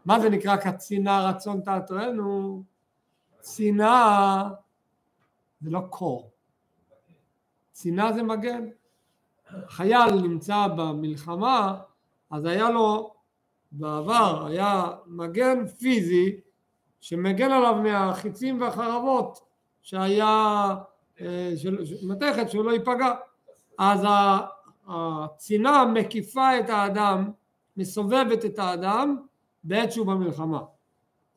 מה 0.06 0.20
זה 0.20 0.30
נקרא 0.30 0.56
קצינה 0.56 1.30
רצון 1.30 1.62
תעטרנו? 1.62 2.64
צינה 3.40 4.50
זה 5.62 5.70
לא 5.70 5.82
קור. 5.90 6.32
צינה 7.80 8.14
זה 8.14 8.24
מגן. 8.24 8.66
חייל 9.68 10.12
נמצא 10.22 10.68
במלחמה, 10.68 11.78
אז 12.32 12.46
היה 12.46 12.70
לו 12.70 13.14
בעבר, 13.72 14.46
היה 14.46 14.92
מגן 15.08 15.68
פיזי 15.68 16.40
שמגן 17.02 17.52
עליו 17.52 17.76
מהחיצים 17.84 18.62
והחרבות 18.62 19.40
שהיה 19.82 20.76
אה, 21.22 21.52
של, 21.56 21.78
מתכת 22.04 22.50
שהוא 22.50 22.66
לא 22.66 22.72
ייפגע. 22.72 23.14
אז 23.78 24.06
הצינה 24.88 25.86
מקיפה 25.86 26.60
את 26.60 26.70
האדם, 26.70 27.32
מסובבת 27.78 28.46
את 28.46 28.60
האדם 28.60 29.18
בעת 29.64 29.92
שהוא 29.92 30.08
במלחמה. 30.08 30.62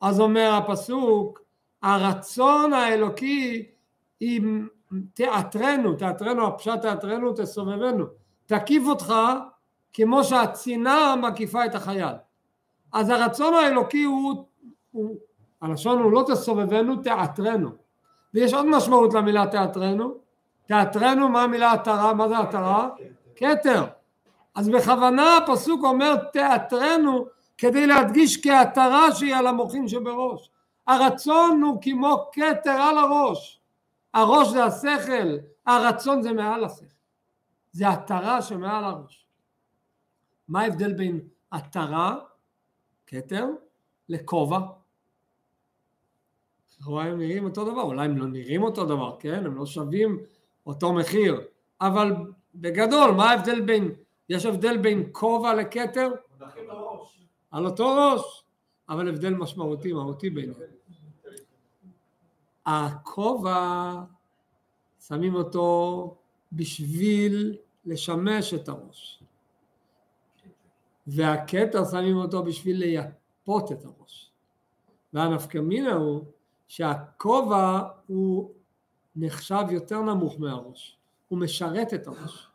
אז 0.01 0.19
אומר 0.19 0.53
הפסוק, 0.53 1.41
הרצון 1.81 2.73
האלוקי 2.73 3.67
תעטרנו, 5.13 5.93
תעטרנו, 5.93 6.47
הפשט 6.47 6.81
תעטרנו, 6.81 7.33
תסובבנו, 7.33 8.05
תקיף 8.45 8.83
אותך 8.87 9.13
כמו 9.93 10.23
שהצינה 10.23 11.15
מקיפה 11.15 11.65
את 11.65 11.75
החייל. 11.75 12.15
אז 12.93 13.09
הרצון 13.09 13.53
האלוקי 13.53 14.03
הוא, 14.03 14.45
הוא 14.91 15.15
הלשון 15.61 15.99
הוא 15.99 16.11
לא 16.11 16.23
תסובבנו, 16.27 16.95
תעטרנו. 16.95 17.69
ויש 18.33 18.53
עוד 18.53 18.65
משמעות 18.65 19.13
למילה 19.13 19.47
תעטרנו. 19.47 20.13
תעטרנו, 20.67 21.29
מה 21.29 21.43
המילה 21.43 21.71
עטרה? 21.71 22.13
מה 22.13 22.27
זה 22.29 22.37
עטרה? 22.37 22.89
כתר. 23.35 23.85
אז 24.55 24.69
בכוונה 24.69 25.37
הפסוק 25.37 25.83
אומר 25.83 26.15
תעטרנו 26.15 27.25
כדי 27.57 27.87
להדגיש 27.87 28.43
כעטרה 28.43 29.15
שהיא 29.15 29.35
על 29.35 29.47
המוחין 29.47 29.87
שבראש. 29.87 30.49
הרצון 30.87 31.61
הוא 31.61 31.77
כמו 31.81 32.29
כתר 32.31 32.71
על 32.71 32.97
הראש. 32.97 33.62
הראש 34.13 34.47
זה 34.47 34.63
השכל, 34.63 35.37
הרצון 35.65 36.21
זה 36.21 36.33
מעל 36.33 36.63
השכל. 36.63 36.85
זה 37.71 37.89
עטרה 37.89 38.41
שמעל 38.41 38.83
הראש. 38.83 39.27
מה 40.47 40.61
ההבדל 40.61 40.93
בין 40.93 41.19
עטרה, 41.51 42.15
כתר, 43.07 43.45
לכובע? 44.09 44.59
לכאורה 46.79 47.03
הם 47.03 47.17
נראים 47.17 47.45
אותו 47.45 47.71
דבר, 47.71 47.81
אולי 47.81 48.05
הם 48.05 48.17
לא 48.17 48.27
נראים 48.27 48.63
אותו 48.63 48.85
דבר, 48.85 49.15
כן? 49.19 49.45
הם 49.45 49.55
לא 49.55 49.65
שווים 49.65 50.19
אותו 50.65 50.93
מחיר, 50.93 51.41
אבל 51.81 52.13
בגדול, 52.55 53.11
מה 53.11 53.31
ההבדל 53.31 53.61
בין, 53.61 53.91
יש 54.29 54.45
הבדל 54.45 54.77
בין 54.77 55.09
כובע 55.11 55.53
לכתר? 55.53 56.11
על 57.51 57.65
אותו 57.65 57.95
ראש, 57.95 58.43
אבל 58.89 59.09
הבדל 59.09 59.33
משמעותי, 59.33 59.93
מהותי 59.93 60.29
ביניהם. 60.29 60.59
הכובע, 62.65 63.93
שמים 65.07 65.35
אותו 65.35 66.15
בשביל 66.51 67.57
לשמש 67.85 68.53
את 68.53 68.69
הראש. 68.69 69.23
והכתר 71.07 71.85
שמים 71.91 72.17
אותו 72.17 72.43
בשביל 72.43 72.77
לייפות 72.77 73.71
את 73.71 73.85
הראש. 73.85 74.31
והנפקמינה 75.13 75.93
הוא 75.93 76.25
שהכובע 76.67 77.81
הוא 78.07 78.51
נחשב 79.15 79.63
יותר 79.71 80.01
נמוך 80.01 80.39
מהראש, 80.39 80.97
הוא 81.27 81.39
משרת 81.39 81.93
את 81.93 82.07
הראש. 82.07 82.47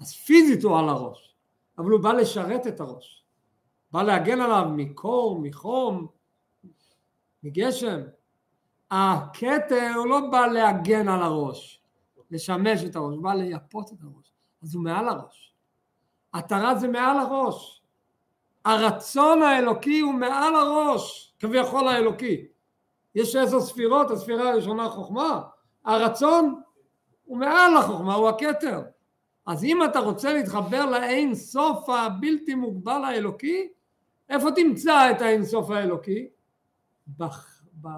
אז 0.00 0.12
פיזית 0.12 0.64
הוא 0.64 0.78
על 0.78 0.88
הראש, 0.88 1.34
אבל 1.78 1.90
הוא 1.90 2.00
בא 2.00 2.12
לשרת 2.12 2.66
את 2.66 2.80
הראש. 2.80 3.22
בא 3.92 4.02
להגן 4.02 4.40
עליו 4.40 4.64
מקור, 4.76 5.38
מחום, 5.38 6.06
מגשם. 7.42 8.00
הכתר 8.90 9.96
לא 10.08 10.20
בא 10.30 10.46
להגן 10.46 11.08
על 11.08 11.22
הראש, 11.22 11.82
לשמש 12.30 12.84
את 12.84 12.96
הראש, 12.96 13.14
הוא 13.14 13.22
בא 13.22 13.34
לייפות 13.34 13.92
את 13.92 13.98
הראש, 14.02 14.32
אז 14.62 14.74
הוא 14.74 14.84
מעל 14.84 15.08
הראש. 15.08 15.54
עטרה 16.32 16.74
זה 16.74 16.88
מעל 16.88 17.18
הראש. 17.18 17.82
הרצון 18.64 19.42
האלוקי 19.42 20.00
הוא 20.00 20.14
מעל 20.14 20.54
הראש, 20.54 21.34
כביכול 21.38 21.88
האלוקי. 21.88 22.46
יש 23.14 23.36
עשר 23.36 23.60
ספירות, 23.60 24.10
הספירה 24.10 24.50
הראשונה 24.50 24.88
חוכמה, 24.88 25.42
הרצון 25.84 26.60
הוא 27.24 27.38
מעל 27.38 27.76
החוכמה, 27.76 28.14
הוא 28.14 28.28
הכתר. 28.28 28.82
אז 29.46 29.64
אם 29.64 29.84
אתה 29.84 29.98
רוצה 29.98 30.32
להתחבר 30.32 30.86
לאין 30.86 31.34
סוף 31.34 31.88
הבלתי 31.88 32.54
מוגבל 32.54 33.04
האלוקי, 33.04 33.68
איפה 34.28 34.48
תמצא 34.52 35.10
את 35.10 35.20
האין 35.20 35.44
סוף 35.44 35.70
האלוקי? 35.70 36.28
בח, 37.08 37.62
ב, 37.80 37.88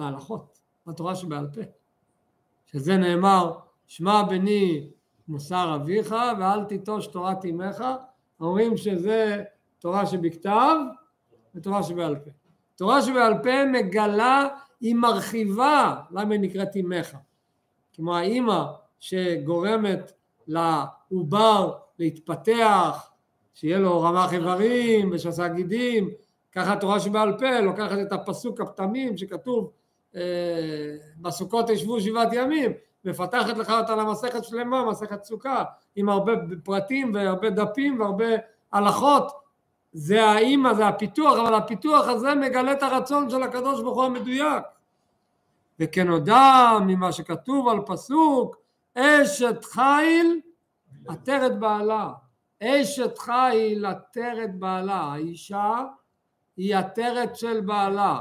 בהלכות, 0.00 0.58
בתורה 0.86 1.14
שבעל 1.14 1.46
פה. 1.54 1.60
שזה 2.66 2.96
נאמר, 2.96 3.52
שמע 3.86 4.22
בני 4.22 4.90
מוסר 5.28 5.74
אביך 5.74 6.14
ואל 6.38 6.64
תיטוש 6.64 7.06
תורת 7.06 7.44
אמך, 7.44 7.84
אומרים 8.40 8.76
שזה 8.76 9.42
תורה 9.78 10.06
שבכתב 10.06 10.76
ותורה 11.54 11.82
שבעל 11.82 12.16
פה. 12.16 12.30
תורה 12.76 13.02
שבעל 13.02 13.34
פה 13.42 13.64
מגלה, 13.72 14.48
היא 14.80 14.94
מרחיבה 14.94 16.00
למה 16.10 16.34
היא 16.34 16.40
נקראת 16.40 16.76
אמך. 16.76 17.16
כמו 17.92 18.16
האימא 18.16 18.64
שגורמת 19.00 20.12
לעובר 20.46 21.72
להתפתח, 21.98 23.10
שיהיה 23.54 23.78
לו 23.78 24.02
רמ"ח 24.02 24.32
איברים 24.32 25.10
ושסה 25.12 25.48
גידים, 25.48 26.10
ככה 26.52 26.72
התורה 26.72 27.00
שבעל 27.00 27.38
פה 27.38 27.60
לוקחת 27.60 27.98
את 28.02 28.12
הפסוק 28.12 28.60
הפתמים 28.60 29.16
שכתוב 29.16 29.72
בסוכות 31.20 31.70
ישבו 31.70 32.00
שבעת 32.00 32.28
ימים, 32.32 32.72
מפתחת 33.04 33.56
לך 33.56 33.70
אותה 33.70 33.96
למסכת 33.96 34.44
שלמה, 34.44 34.84
מסכת 34.84 35.24
סוכה, 35.24 35.64
עם 35.96 36.08
הרבה 36.08 36.32
פרטים 36.64 37.14
והרבה 37.14 37.50
דפים 37.50 38.00
והרבה 38.00 38.26
הלכות, 38.72 39.32
זה 39.92 40.24
האימא, 40.24 40.74
זה 40.74 40.86
הפיתוח, 40.88 41.38
אבל 41.38 41.54
הפיתוח 41.54 42.08
הזה 42.08 42.34
מגלה 42.34 42.72
את 42.72 42.82
הרצון 42.82 43.30
של 43.30 43.42
הקדוש 43.42 43.82
ברוך 43.82 43.96
הוא 43.96 44.04
המדויק. 44.04 44.64
וכנודע 45.80 46.78
ממה 46.86 47.12
שכתוב 47.12 47.68
על 47.68 47.78
פסוק, 47.86 48.56
אשת 48.94 49.64
חיל 49.64 50.40
עטרת 51.08 51.58
בעלה. 51.58 52.10
אשת 52.62 53.18
חיל 53.18 53.86
עטרת 53.86 54.58
בעלה. 54.58 55.00
האישה 55.00 55.84
היא 56.56 56.76
עטרת 56.76 57.36
של 57.36 57.60
בעלה. 57.60 58.20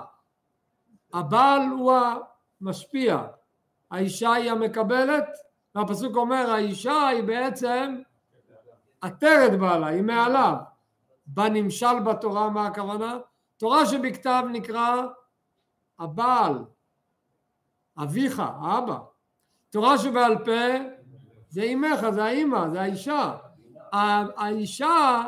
הבעל 1.13 1.61
הוא 1.61 1.93
המשפיע, 2.61 3.23
האישה 3.91 4.33
היא 4.33 4.51
המקבלת, 4.51 5.27
והפסוק 5.75 6.15
אומר 6.15 6.51
האישה 6.51 7.07
היא 7.07 7.23
בעצם 7.23 8.01
עטרת 9.01 9.59
בעלה, 9.59 9.87
היא 9.87 10.03
מעליו. 10.03 10.55
בנמשל 11.27 11.99
בתורה 11.99 12.49
מה 12.49 12.67
הכוונה? 12.67 13.17
תורה 13.57 13.85
שבכתב 13.85 14.43
נקרא 14.51 15.01
הבעל, 15.99 16.63
אביך, 18.03 18.41
האבא. 18.45 18.97
תורה 19.69 19.97
שבעל 19.97 20.37
פה 20.45 20.85
זה 21.49 21.61
אימך, 21.61 22.09
זה 22.09 22.23
האימא, 22.23 22.69
זה 22.69 22.81
האישה. 22.81 23.35
האישה 23.91 25.21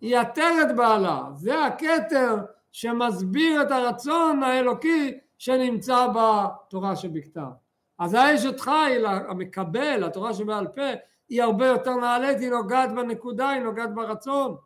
היא 0.00 0.18
עטרת 0.18 0.76
בעלה, 0.76 1.22
זה 1.34 1.64
הכתר 1.64 2.36
שמסביר 2.76 3.62
את 3.62 3.70
הרצון 3.70 4.42
האלוקי 4.42 5.18
שנמצא 5.38 6.06
בתורה 6.14 6.96
שבכתב. 6.96 7.50
אז 7.98 8.14
האשת 8.14 8.60
חיל 8.60 9.06
המקבל, 9.06 10.04
התורה 10.04 10.34
שבעל 10.34 10.66
פה, 10.68 10.82
היא 11.28 11.42
הרבה 11.42 11.66
יותר 11.66 11.94
נעלית, 11.96 12.40
היא 12.40 12.50
נוגעת 12.50 12.92
בנקודה, 12.92 13.48
היא 13.48 13.62
נוגעת 13.62 13.94
ברצון. 13.94 14.56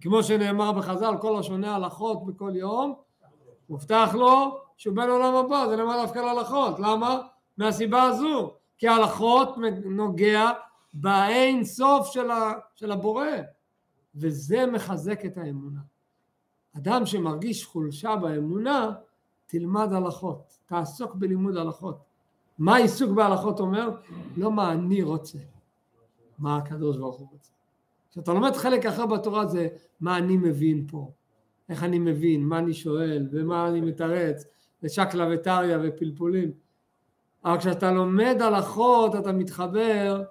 כמו 0.00 0.22
שנאמר 0.22 0.72
בחז"ל, 0.72 1.14
כל 1.20 1.38
השונה 1.38 1.74
הלכות 1.74 2.26
בכל 2.26 2.52
יום, 2.54 2.94
מובטח 3.68 4.14
לו 4.14 4.58
שהוא 4.76 4.96
בן 4.96 5.08
עולם 5.08 5.34
הבא, 5.34 5.66
זה 5.68 5.76
נאמר 5.76 6.02
דווקא 6.02 6.18
להלכות, 6.18 6.78
למה? 6.78 7.20
מהסיבה 7.56 8.02
הזו, 8.02 8.54
כי 8.78 8.88
ההלכות 8.88 9.54
נוגע 9.84 10.50
באין 10.94 11.64
סוף 11.64 12.12
של, 12.12 12.28
של 12.74 12.92
הבורא, 12.92 13.26
וזה 14.14 14.66
מחזק 14.66 15.24
את 15.24 15.38
האמונה. 15.38 15.93
אדם 16.76 17.06
שמרגיש 17.06 17.64
חולשה 17.64 18.16
באמונה, 18.16 18.90
תלמד 19.46 19.92
הלכות, 19.92 20.58
תעסוק 20.66 21.14
בלימוד 21.14 21.56
הלכות. 21.56 21.98
מה 22.58 22.76
העיסוק 22.76 23.10
בהלכות 23.10 23.60
אומר? 23.60 23.90
לא 24.36 24.52
מה 24.52 24.72
אני 24.72 25.02
רוצה, 25.02 25.38
מה 26.38 26.56
הקדוש 26.56 26.96
ברוך 26.96 27.16
הוא 27.16 27.28
רוצה. 27.32 27.52
כשאתה 28.10 28.32
לומד 28.32 28.56
חלק 28.56 28.86
אחר 28.86 29.06
בתורה 29.06 29.46
זה 29.46 29.68
מה 30.00 30.18
אני 30.18 30.36
מבין 30.36 30.86
פה, 30.90 31.10
איך 31.68 31.84
אני 31.84 31.98
מבין, 31.98 32.44
מה 32.44 32.58
אני 32.58 32.74
שואל, 32.74 33.28
ומה 33.30 33.68
אני 33.68 33.80
מתרץ, 33.80 34.44
ושקלא 34.82 35.24
וטריא 35.34 35.76
ופלפולים. 35.82 36.50
אבל 37.44 37.58
כשאתה 37.58 37.92
לומד 37.92 38.36
הלכות 38.40 39.14
אתה 39.14 39.32
מתחבר 39.32 40.22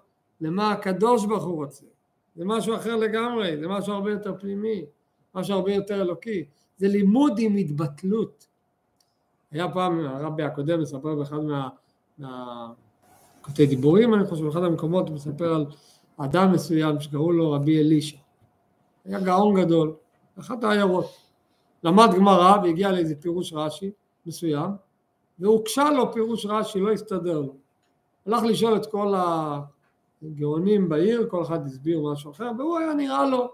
למה 0.41 0.71
הקדוש 0.71 1.25
ברוך 1.25 1.43
הוא 1.43 1.55
רוצה. 1.55 1.85
זה 2.35 2.45
משהו 2.45 2.75
אחר 2.75 2.95
לגמרי, 2.95 3.57
זה 3.57 3.67
משהו 3.67 3.93
הרבה 3.93 4.11
יותר 4.11 4.35
פנימי, 4.39 4.85
משהו 5.35 5.55
הרבה 5.55 5.73
יותר 5.73 6.01
אלוקי. 6.01 6.45
זה 6.77 6.87
לימוד 6.87 7.33
עם 7.39 7.55
התבטלות. 7.55 8.47
היה 9.51 9.71
פעם 9.73 10.05
הרבי 10.05 10.43
הקודם 10.43 10.81
מספר 10.81 11.15
באחד 11.15 11.37
מה... 11.37 11.69
מהקוטעי 12.17 13.65
דיבורים 13.65 14.13
אני 14.13 14.25
חושב, 14.25 14.43
באחד 14.43 14.63
המקומות 14.63 15.07
הוא 15.07 15.15
מספר 15.15 15.53
על 15.55 15.65
אדם 16.17 16.51
מסוים 16.51 16.99
שקראו 16.99 17.31
לו 17.31 17.51
רבי 17.51 17.79
אלישע. 17.79 18.17
היה 19.05 19.19
גאון 19.19 19.61
גדול, 19.61 19.95
אחת 20.39 20.63
העיירות. 20.63 21.05
למד 21.83 22.09
גמרא 22.15 22.57
והגיע 22.63 22.91
לאיזה 22.91 23.15
פירוש 23.15 23.53
רש"י 23.53 23.91
מסוים, 24.25 24.71
והוקשה 25.39 25.89
לו 25.89 26.13
פירוש 26.13 26.45
רש"י, 26.45 26.79
לא 26.79 26.91
הסתדר 26.91 27.39
לו. 27.39 27.55
הלך 28.25 28.43
לשאול 28.43 28.75
את 28.75 28.85
כל 28.85 29.13
הגאונים 30.23 30.89
בעיר, 30.89 31.27
כל 31.29 31.43
אחד 31.43 31.65
הסביר 31.65 32.01
משהו 32.11 32.31
אחר, 32.31 32.51
והוא 32.57 32.79
היה 32.79 32.93
נראה 32.93 33.25
לו 33.29 33.51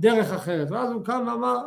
דרך 0.00 0.32
אחרת. 0.32 0.70
ואז 0.70 0.92
הוא 0.92 1.04
קם 1.04 1.24
ואמר, 1.26 1.58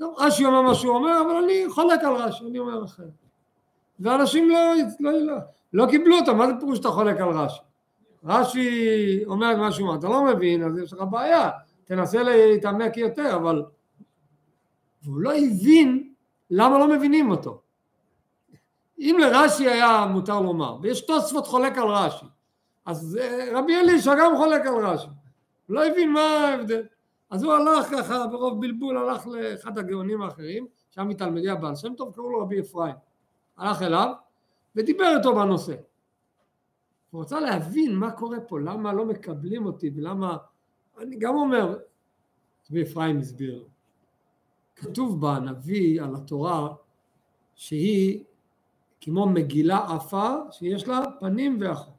רש"י 0.00 0.44
אומר 0.44 0.62
מה 0.62 0.74
שהוא 0.74 0.94
אומר, 0.94 1.20
אבל 1.26 1.44
אני 1.44 1.64
חולק 1.68 2.00
על 2.04 2.14
רש"י, 2.14 2.44
אני 2.44 2.58
אומר 2.58 2.84
אחרת. 2.84 3.06
ואנשים 4.00 4.48
לא, 4.48 4.56
לא, 5.00 5.12
לא, 5.12 5.36
לא 5.72 5.86
קיבלו 5.90 6.18
אותו, 6.18 6.34
מה 6.34 6.46
זה 6.46 6.52
פירוש 6.60 6.78
שאתה 6.78 6.88
חולק 6.88 7.20
על 7.20 7.28
רש"י? 7.28 7.60
רש"י 8.24 9.24
אומר 9.26 9.52
את 9.52 9.56
מה 9.56 9.72
שהוא 9.72 9.88
אומר, 9.88 9.98
אתה 9.98 10.08
לא 10.08 10.24
מבין, 10.24 10.64
אז 10.64 10.78
יש 10.78 10.92
לך 10.92 11.02
בעיה, 11.10 11.50
תנסה 11.84 12.22
להתעמק 12.22 12.96
יותר, 12.96 13.36
אבל... 13.36 13.62
והוא 15.02 15.20
לא 15.20 15.32
הבין 15.32 16.12
למה 16.50 16.78
לא 16.78 16.88
מבינים 16.88 17.30
אותו. 17.30 17.60
אם 18.98 19.16
לרש"י 19.20 19.68
היה 19.68 20.06
מותר 20.10 20.40
לומר, 20.40 20.76
ויש 20.82 21.06
תוספות 21.06 21.46
חולק 21.46 21.78
על 21.78 21.88
רש"י, 21.88 22.26
אז 22.86 23.18
אה, 23.20 23.48
רבי 23.58 23.76
אלישע 23.76 24.14
גם 24.20 24.36
חולק 24.36 24.66
על 24.66 24.74
רש"י, 24.86 25.08
לא 25.68 25.86
הבין 25.86 26.12
מה 26.12 26.20
ההבדל. 26.20 26.82
אז 27.30 27.42
הוא 27.42 27.52
הלך 27.52 27.86
ככה 27.90 28.26
ברוב 28.26 28.60
בלבול, 28.60 28.96
הלך 28.96 29.26
לאחד 29.26 29.78
הגאונים 29.78 30.22
האחרים, 30.22 30.66
שם 30.90 31.08
מתלמידי 31.08 31.50
הבעל 31.50 31.76
שם 31.76 31.94
טוב, 31.94 32.14
קראו 32.14 32.30
לו 32.30 32.40
רבי 32.40 32.60
אפרים. 32.60 32.94
הלך 33.56 33.82
אליו 33.82 34.12
ודיבר 34.76 35.16
איתו 35.16 35.34
בנושא. 35.34 35.74
הוא 37.10 37.22
רצה 37.22 37.40
להבין 37.40 37.94
מה 37.96 38.10
קורה 38.10 38.40
פה, 38.40 38.60
למה 38.60 38.92
לא 38.92 39.06
מקבלים 39.06 39.66
אותי 39.66 39.90
ולמה... 39.94 40.36
אני 40.98 41.16
גם 41.16 41.34
אומר, 41.34 41.78
רבי 42.70 42.82
אפרים 42.82 43.18
הסביר, 43.18 43.64
כתוב 44.76 45.20
בנביא 45.20 46.02
על 46.02 46.14
התורה 46.14 46.74
שהיא 47.54 48.24
כמו 49.00 49.26
מגילה 49.26 49.94
עפה 49.94 50.34
שיש 50.50 50.88
לה 50.88 51.02
פנים 51.20 51.58
ואחות. 51.60 51.94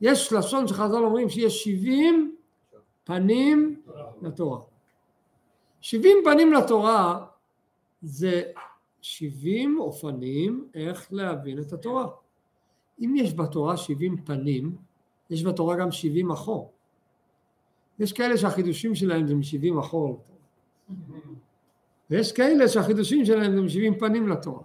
יש 0.00 0.32
לשון 0.32 0.68
שחז"ל 0.68 1.04
אומרים 1.04 1.28
שיש 1.28 1.64
שבעים 1.64 2.36
פנים 3.04 3.79
לתורה. 4.22 4.60
שבעים 5.80 6.16
פנים 6.24 6.52
לתורה 6.52 7.26
זה 8.02 8.42
שבעים 9.02 9.78
אופנים 9.80 10.68
איך 10.74 11.12
להבין 11.12 11.58
את 11.58 11.72
התורה. 11.72 12.06
אם 13.00 13.14
יש 13.16 13.34
בתורה 13.34 13.76
שבעים 13.76 14.16
פנים, 14.24 14.76
יש 15.30 15.44
בתורה 15.44 15.76
גם 15.76 15.92
שבעים 15.92 16.30
אחור. 16.30 16.72
יש 17.98 18.12
כאלה 18.12 18.38
שהחידושים 18.38 18.94
שלהם 18.94 19.26
זה 19.26 19.34
משבעים 19.34 19.78
אחור 19.78 20.24
ויש 22.10 22.32
כאלה 22.32 22.68
שהחידושים 22.68 23.24
שלהם 23.24 23.52
זה 23.52 23.60
משבעים 23.60 23.98
פנים 23.98 24.28
לתורה. 24.28 24.62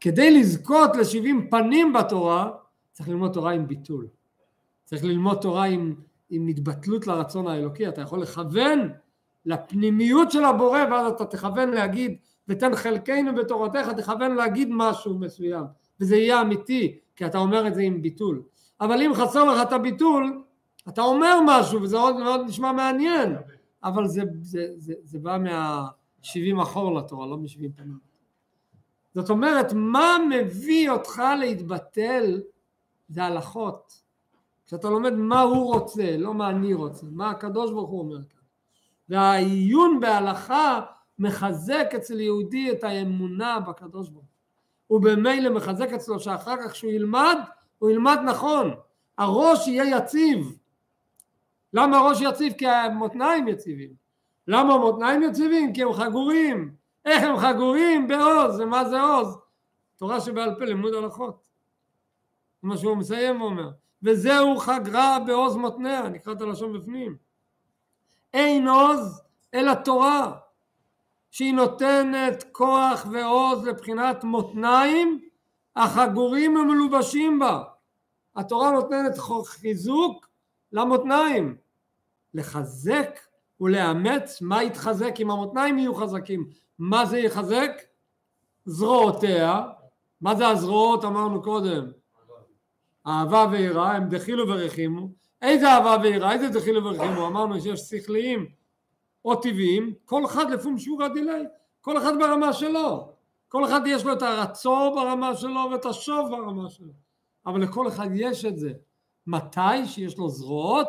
כדי 0.00 0.40
לזכות 0.40 0.90
לשבעים 0.96 1.50
פנים 1.50 1.92
בתורה, 1.92 2.50
צריך 2.92 3.08
ללמוד 3.08 3.32
תורה 3.32 3.52
עם 3.52 3.66
ביטול. 3.66 4.06
צריך 4.84 5.04
ללמוד 5.04 5.38
תורה 5.40 5.64
עם, 5.64 5.94
עם 6.32 6.46
התבטלות 6.46 7.06
לרצון 7.06 7.46
האלוקי. 7.46 7.88
אתה 7.88 8.00
יכול 8.00 8.22
לכוון 8.22 8.88
לפנימיות 9.46 10.30
של 10.30 10.44
הבורא, 10.44 10.80
ואז 10.90 11.12
אתה 11.12 11.24
תכוון 11.24 11.70
להגיד, 11.70 12.16
ותן 12.48 12.76
חלקנו 12.76 13.34
בתורתך, 13.34 13.88
תכוון 13.96 14.34
להגיד 14.34 14.68
משהו 14.70 15.18
מסוים, 15.18 15.64
וזה 16.00 16.16
יהיה 16.16 16.40
אמיתי, 16.40 16.98
כי 17.16 17.26
אתה 17.26 17.38
אומר 17.38 17.66
את 17.68 17.74
זה 17.74 17.82
עם 17.82 18.02
ביטול. 18.02 18.42
אבל 18.80 19.02
אם 19.02 19.14
חסר 19.14 19.44
לך 19.44 19.62
את 19.62 19.72
הביטול, 19.72 20.42
אתה 20.88 21.02
אומר 21.02 21.38
משהו, 21.46 21.82
וזה 21.82 21.96
עוד 21.96 22.16
מאוד 22.16 22.40
נשמע 22.46 22.72
מעניין, 22.72 23.36
אבל 23.84 24.08
זה, 24.08 24.22
זה, 24.40 24.66
זה, 24.76 24.94
זה 25.02 25.18
בא 25.18 25.38
מה-70 25.38 26.62
אחור 26.62 26.94
לתורה, 26.94 27.26
לא 27.26 27.36
מ-70 27.36 27.76
פנים. 27.76 27.98
זאת 29.14 29.30
אומרת, 29.30 29.72
מה 29.72 30.16
מביא 30.30 30.90
אותך 30.90 31.22
להתבטל 31.38 32.40
זה 33.08 33.24
הלכות. 33.24 34.01
כשאתה 34.72 34.90
לומד 34.90 35.12
מה 35.12 35.40
הוא 35.40 35.74
רוצה, 35.74 36.16
לא 36.16 36.34
מה 36.34 36.50
אני 36.50 36.74
רוצה, 36.74 37.06
מה 37.10 37.30
הקדוש 37.30 37.70
ברוך 37.70 37.90
הוא 37.90 38.00
אומר 38.00 38.16
כאן. 38.16 38.40
והעיון 39.08 40.00
בהלכה 40.00 40.80
מחזק 41.18 41.90
אצל 41.96 42.20
יהודי 42.20 42.72
את 42.72 42.84
האמונה 42.84 43.60
בקדוש 43.60 44.08
ברוך 44.08 44.24
הוא. 44.86 44.96
ובמילא 44.98 45.50
מחזק 45.50 45.92
אצלו 45.92 46.20
שאחר 46.20 46.56
כך 46.56 46.72
כשהוא 46.72 46.90
ילמד, 46.90 47.36
הוא 47.78 47.90
ילמד 47.90 48.18
נכון. 48.24 48.74
הראש 49.18 49.68
יהיה 49.68 49.96
יציב. 49.96 50.58
למה 51.72 51.98
הראש 51.98 52.20
יציב? 52.20 52.52
כי 52.52 52.66
המותניים 52.66 53.48
יציבים. 53.48 53.90
למה 54.48 54.74
המותניים 54.74 55.22
יציבים? 55.22 55.72
כי 55.72 55.82
הם 55.82 55.92
חגורים. 55.92 56.74
איך 57.04 57.22
הם 57.22 57.36
חגורים? 57.36 58.08
בעוז. 58.08 58.60
ומה 58.60 58.84
זה 58.88 59.00
עוז? 59.00 59.38
תורה 59.96 60.20
שבעל 60.20 60.54
פה 60.58 60.64
לימוד 60.64 60.94
הלכות. 60.94 61.46
זה 62.62 62.68
מה 62.68 62.76
שהוא 62.76 62.96
מסיים 62.96 63.40
ואומר. 63.40 63.81
וזהו 64.02 64.56
חגרה 64.56 65.18
בעוז 65.26 65.56
מותניה, 65.56 66.08
נקרא 66.08 66.32
את 66.32 66.40
הלשון 66.40 66.72
בפנים. 66.72 67.16
אין 68.34 68.68
עוז 68.68 69.22
אלא 69.54 69.74
תורה, 69.74 70.32
שהיא 71.30 71.54
נותנת 71.54 72.44
כוח 72.52 73.06
ועוז 73.12 73.66
לבחינת 73.66 74.24
מותניים 74.24 75.20
החגורים 75.76 76.56
ומלובשים 76.56 77.38
בה. 77.38 77.62
התורה 78.36 78.70
נותנת 78.70 79.18
חיזוק 79.46 80.28
למותניים. 80.72 81.56
לחזק 82.34 83.18
ולאמץ 83.60 84.42
מה 84.42 84.62
יתחזק 84.62 85.14
אם 85.20 85.30
המותניים 85.30 85.78
יהיו 85.78 85.94
חזקים. 85.94 86.48
מה 86.78 87.06
זה 87.06 87.18
יחזק? 87.18 87.70
זרועותיה. 88.64 89.62
מה 90.20 90.34
זה 90.34 90.48
הזרועות 90.48 91.04
אמרנו 91.04 91.42
קודם? 91.42 92.01
אהבה 93.06 93.46
ויראה 93.52 93.92
הם 93.92 94.08
דחילו 94.08 94.48
ורחימו. 94.48 95.08
איזה 95.42 95.68
אהבה 95.68 95.96
ויראה? 96.02 96.32
איזה 96.32 96.48
דחילו 96.48 96.84
ורחימו? 96.84 97.26
אמרנו 97.26 97.60
שיש 97.60 97.80
שכליים 97.80 98.46
או 99.24 99.36
טבעיים, 99.36 99.94
כל 100.04 100.24
אחד 100.26 100.50
לפום 100.50 100.78
שורא 100.78 101.08
דילי, 101.08 101.42
כל 101.80 101.98
אחד 101.98 102.12
ברמה 102.18 102.52
שלו. 102.52 103.12
כל 103.48 103.64
אחד 103.64 103.80
יש 103.86 104.04
לו 104.04 104.12
את 104.12 104.22
הרצון 104.22 104.94
ברמה 104.94 105.36
שלו 105.36 105.60
ואת 105.72 105.86
השוב 105.86 106.30
ברמה 106.30 106.70
שלו. 106.70 106.92
אבל 107.46 107.62
לכל 107.62 107.88
אחד 107.88 108.08
יש 108.14 108.44
את 108.44 108.58
זה. 108.58 108.72
מתי 109.26 109.86
שיש 109.86 110.18
לו 110.18 110.28
זרועות? 110.28 110.88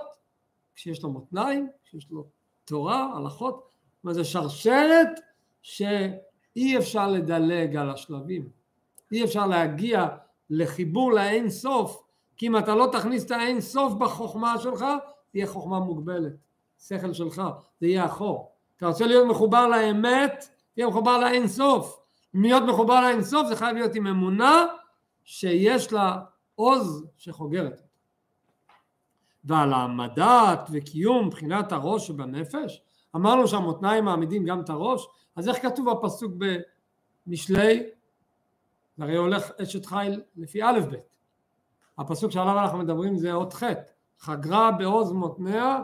כשיש 0.75 1.03
לו 1.03 1.09
מותניים, 1.09 1.69
כשיש 1.83 2.07
לו 2.11 2.25
תורה, 2.65 3.17
הלכות. 3.17 3.69
מה 4.03 4.13
זה 4.13 4.23
שרשרת 4.23 5.19
שאי 5.61 6.77
אפשר 6.77 7.07
לדלג 7.07 7.75
על 7.75 7.89
השלבים. 7.89 8.49
אי 9.11 9.23
אפשר 9.23 9.47
להגיע 9.47 10.07
לחיבור 10.53 11.13
לאין 11.13 11.49
סוף, 11.49 12.03
כי 12.37 12.47
אם 12.47 12.57
אתה 12.57 12.75
לא 12.75 12.89
תכניס 12.91 13.25
את 13.25 13.31
האין 13.31 13.61
סוף 13.61 13.93
בחוכמה 13.93 14.59
שלך, 14.59 14.85
תהיה 15.31 15.47
חוכמה 15.47 15.79
מוגבלת. 15.79 16.33
שכל 16.87 17.13
שלך, 17.13 17.41
זה 17.79 17.87
יהיה 17.87 18.05
אחור. 18.05 18.51
אתה 18.77 18.87
רוצה 18.87 19.07
להיות 19.07 19.27
מחובר 19.27 19.67
לאמת, 19.67 20.49
תהיה 20.73 20.87
מחובר 20.87 21.17
לאין 21.17 21.47
סוף. 21.47 21.99
להיות 22.33 22.63
מחובר 22.63 23.01
לאין 23.01 23.23
סוף 23.23 23.47
זה 23.47 23.55
חייב 23.55 23.75
להיות 23.75 23.95
עם 23.95 24.07
אמונה 24.07 24.65
שיש 25.23 25.93
לה 25.93 26.19
עוז 26.55 27.05
שחוגרת. 27.17 27.81
ועל 29.43 29.73
העמדת 29.73 30.67
וקיום 30.71 31.27
מבחינת 31.27 31.71
הראש 31.71 32.07
שבנפש, 32.07 32.81
אמרנו 33.15 33.47
שהמותניים 33.47 34.05
מעמידים 34.05 34.45
גם 34.45 34.61
את 34.61 34.69
הראש, 34.69 35.07
אז 35.35 35.49
איך 35.49 35.61
כתוב 35.61 35.89
הפסוק 35.89 36.33
במשלי? 37.27 37.83
זה 38.97 39.03
הרי 39.03 39.15
הולך 39.15 39.51
אשת 39.61 39.85
חיל 39.85 40.21
לפי 40.35 40.63
א' 40.63 40.79
ב'. 40.91 40.95
הפסוק 41.97 42.31
שעליו 42.31 42.59
אנחנו 42.59 42.77
מדברים 42.77 43.17
זה 43.17 43.33
אות 43.33 43.53
ח', 43.53 43.63
חגרה 44.19 44.71
בעוז 44.71 45.11
מותניה 45.11 45.79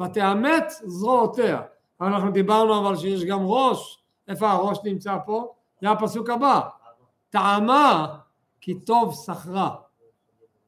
ותאמץ 0.00 0.82
זרועותיה. 0.84 1.62
אנחנו 2.00 2.30
דיברנו 2.30 2.80
אבל 2.80 2.96
שיש 2.96 3.24
גם 3.24 3.40
ראש, 3.42 4.04
איפה 4.28 4.50
הראש 4.50 4.78
נמצא 4.84 5.16
פה? 5.26 5.54
זה 5.80 5.90
הפסוק 5.90 6.30
הבא, 6.30 6.60
טעמה 7.30 8.18
כי 8.60 8.80
טוב 8.80 9.14
שכרה. 9.14 9.74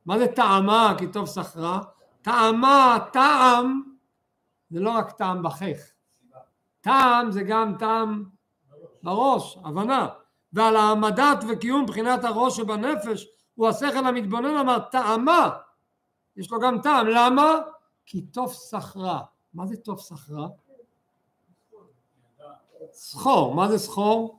מה 0.07 0.19
זה 0.19 0.27
טעמה 0.29 0.95
כי 0.99 1.07
טוב 1.07 1.27
שכרה? 1.27 1.81
טעמה, 2.23 2.99
טעם, 3.13 3.83
זה 4.71 4.81
לא 4.81 4.91
רק 4.91 5.11
טעם 5.11 5.43
בחך. 5.43 5.91
טעם 6.81 7.31
זה 7.31 7.43
גם 7.43 7.75
טעם 7.79 8.25
בראש, 9.03 9.59
הבנה. 9.65 10.09
ועל 10.53 10.77
העמדת 10.77 11.45
וקיום 11.49 11.87
בחינת 11.87 12.25
הראש 12.25 12.57
שבנפש 12.57 13.29
הוא 13.55 13.69
השכל 13.69 14.07
המתבונן 14.07 14.57
אמר 14.57 14.79
טעמה 14.79 15.51
יש 16.37 16.51
לו 16.51 16.61
גם 16.61 16.81
טעם 16.83 17.07
למה? 17.07 17.61
כי 18.07 18.23
טוב 18.23 18.53
שכרה 18.53 19.21
מה 19.55 19.67
זה 19.67 19.77
טוב 19.77 20.01
שכרה? 20.01 20.49
סחור 22.93 23.55
מה 23.55 23.69
זה 23.69 23.79
סחור? 23.79 24.39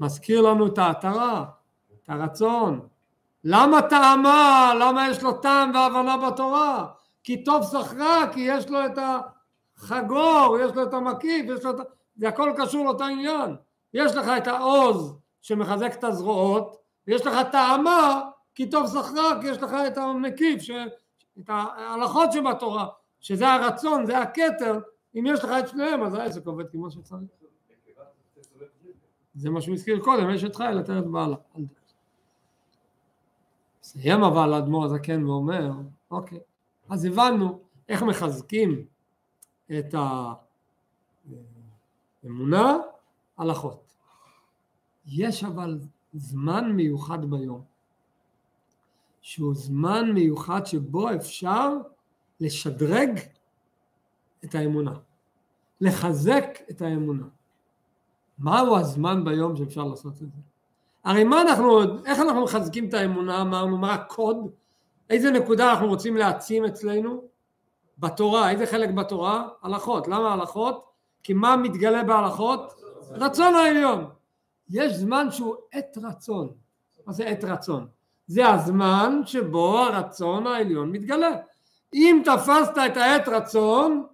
מזכיר 0.00 0.40
לנו 0.40 0.66
את 0.66 0.78
העטרה 0.78 1.44
את 1.94 2.10
הרצון 2.10 2.88
למה 3.44 3.82
טעמה? 3.82 4.72
למה 4.80 5.08
יש 5.08 5.22
לו 5.22 5.32
טעם 5.32 5.70
והבנה 5.74 6.16
בתורה? 6.16 6.86
כי 7.24 7.44
טוב 7.44 7.62
שכרה 7.62 8.32
כי 8.32 8.40
יש 8.40 8.68
לו 8.68 8.86
את 8.86 8.98
החגור 9.78 10.58
יש 10.60 10.72
לו 10.72 10.82
את 10.82 10.94
המקיף 10.94 11.46
יש 11.48 11.64
לו 11.64 11.70
את... 11.70 11.76
זה 12.16 12.28
הכל 12.28 12.52
קשור 12.56 12.84
לאותו 12.84 13.04
עניין 13.04 13.56
יש 13.94 14.16
לך 14.16 14.28
את 14.36 14.46
העוז 14.46 15.14
שמחזק 15.42 15.94
את 15.98 16.04
הזרועות, 16.04 16.76
ויש 17.06 17.26
לך 17.26 17.34
טעמה 17.52 18.30
כי 18.54 18.70
טוב 18.70 18.86
זכרה, 18.86 19.40
כי 19.40 19.46
יש 19.46 19.58
לך 19.58 19.72
את 19.86 19.98
המקיף, 19.98 20.62
ש... 20.62 20.70
את 21.40 21.50
ההלכות 21.50 22.32
שבתורה, 22.32 22.88
שזה 23.20 23.48
הרצון, 23.48 24.06
זה 24.06 24.18
הכתר, 24.18 24.78
אם 25.14 25.24
יש 25.26 25.44
לך 25.44 25.50
את 25.60 25.68
שניהם 25.68 26.02
אז 26.02 26.14
העסק 26.14 26.46
עובד 26.46 26.70
כמו 26.70 26.90
שצריך. 26.90 27.22
זה 29.34 29.50
מה 29.50 29.60
שהוא 29.60 29.74
הזכיר 29.74 30.00
קודם, 30.00 30.30
יש 30.30 30.44
את 30.44 30.56
חייל, 30.56 30.78
לתת 30.78 31.04
בעלה. 31.12 31.36
מסיים 33.82 34.24
אבל 34.24 34.52
האדמו"ר 34.52 34.84
הזקן 34.84 35.24
ואומר, 35.24 35.70
אוקיי, 36.10 36.40
אז 36.90 37.04
הבנו 37.04 37.60
איך 37.88 38.02
מחזקים 38.02 38.86
את 39.78 39.94
האמונה, 42.24 42.78
הלכות. 43.38 43.94
יש 45.06 45.44
אבל 45.44 45.78
זמן 46.12 46.72
מיוחד 46.72 47.24
ביום, 47.24 47.62
שהוא 49.20 49.54
זמן 49.54 50.10
מיוחד 50.14 50.66
שבו 50.66 51.14
אפשר 51.14 51.68
לשדרג 52.40 53.20
את 54.44 54.54
האמונה, 54.54 54.92
לחזק 55.80 56.46
את 56.70 56.82
האמונה. 56.82 57.26
מהו 58.38 58.76
הזמן 58.76 59.24
ביום 59.24 59.56
שאפשר 59.56 59.84
לעשות 59.84 60.12
את 60.12 60.18
זה? 60.18 60.40
הרי 61.04 61.24
מה 61.24 61.42
אנחנו, 61.42 61.82
איך 62.06 62.20
אנחנו 62.20 62.44
מחזקים 62.44 62.88
את 62.88 62.94
האמונה, 62.94 63.40
אמרנו, 63.40 63.78
מה 63.78 63.94
הקוד, 63.94 64.36
איזה 65.10 65.30
נקודה 65.30 65.72
אנחנו 65.72 65.86
רוצים 65.86 66.16
להעצים 66.16 66.64
אצלנו? 66.64 67.24
בתורה, 67.98 68.50
איזה 68.50 68.66
חלק 68.66 68.90
בתורה? 68.90 69.48
הלכות. 69.62 70.08
למה 70.08 70.32
הלכות? 70.32 70.84
כי 71.22 71.32
מה 71.32 71.56
מתגלה 71.56 72.04
בהלכות? 72.04 72.81
רצון 73.14 73.54
העליון. 73.54 74.10
יש 74.68 74.92
זמן 74.92 75.30
שהוא 75.30 75.56
עת 75.72 75.98
רצון. 76.02 76.52
מה 77.06 77.12
זה 77.12 77.24
עת 77.24 77.44
רצון? 77.44 77.88
זה 78.26 78.48
הזמן 78.48 79.20
שבו 79.24 79.78
הרצון 79.78 80.46
העליון 80.46 80.92
מתגלה. 80.92 81.30
אם 81.94 82.22
תפסת 82.24 82.72
את 82.86 82.96
העת 82.96 83.28
רצון, 83.28 84.06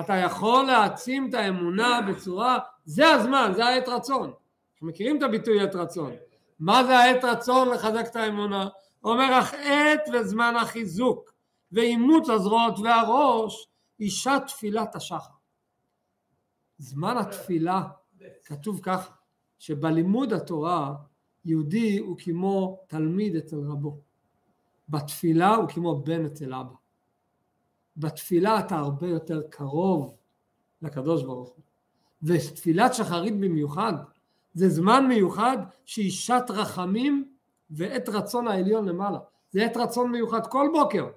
אתה 0.00 0.14
יכול 0.14 0.66
להעצים 0.66 1.28
את 1.28 1.34
האמונה 1.34 2.00
בצורה, 2.08 2.58
זה 2.84 3.10
הזמן, 3.10 3.52
זה 3.56 3.66
העת 3.66 3.88
רצון. 3.88 4.32
אנחנו 4.72 4.86
מכירים 4.86 5.18
את 5.18 5.22
הביטוי 5.22 5.62
עת 5.62 5.74
רצון. 5.74 6.12
מה 6.60 6.84
זה 6.84 6.98
העת 6.98 7.24
רצון 7.24 7.68
לחזק 7.68 8.06
את 8.06 8.16
האמונה? 8.16 8.68
אומר 9.04 9.38
אך 9.38 9.54
עת 9.54 10.08
וזמן 10.12 10.54
החיזוק 10.56 11.32
ואימוץ 11.72 12.28
הזרועות 12.28 12.78
והראש 12.78 13.68
אישה 14.00 14.38
תפילת 14.46 14.94
השחר. 14.96 15.32
זמן 16.78 17.16
התפילה 17.16 17.82
כתוב 18.44 18.80
ככה 18.82 19.12
שבלימוד 19.58 20.32
התורה 20.32 20.94
יהודי 21.44 21.98
הוא 21.98 22.16
כמו 22.18 22.80
תלמיד 22.86 23.36
אצל 23.36 23.56
רבו. 23.56 24.00
בתפילה 24.88 25.54
הוא 25.54 25.68
כמו 25.68 26.00
בן 26.00 26.24
אצל 26.26 26.54
אבא. 26.54 26.74
בתפילה 27.96 28.60
אתה 28.60 28.76
הרבה 28.76 29.08
יותר 29.08 29.42
קרוב 29.50 30.16
לקדוש 30.82 31.22
ברוך 31.22 31.48
הוא. 31.48 31.64
ותפילת 32.22 32.94
שחרית 32.94 33.40
במיוחד, 33.40 33.92
זה 34.54 34.68
זמן 34.68 35.06
מיוחד 35.08 35.58
שהיא 35.84 36.10
שעת 36.10 36.50
רחמים 36.50 37.32
ועת 37.70 38.08
רצון 38.08 38.48
העליון 38.48 38.88
למעלה. 38.88 39.18
זה 39.50 39.64
עת 39.64 39.76
רצון 39.76 40.10
מיוחד 40.10 40.46
כל 40.46 40.68
בוקר, 40.72 41.08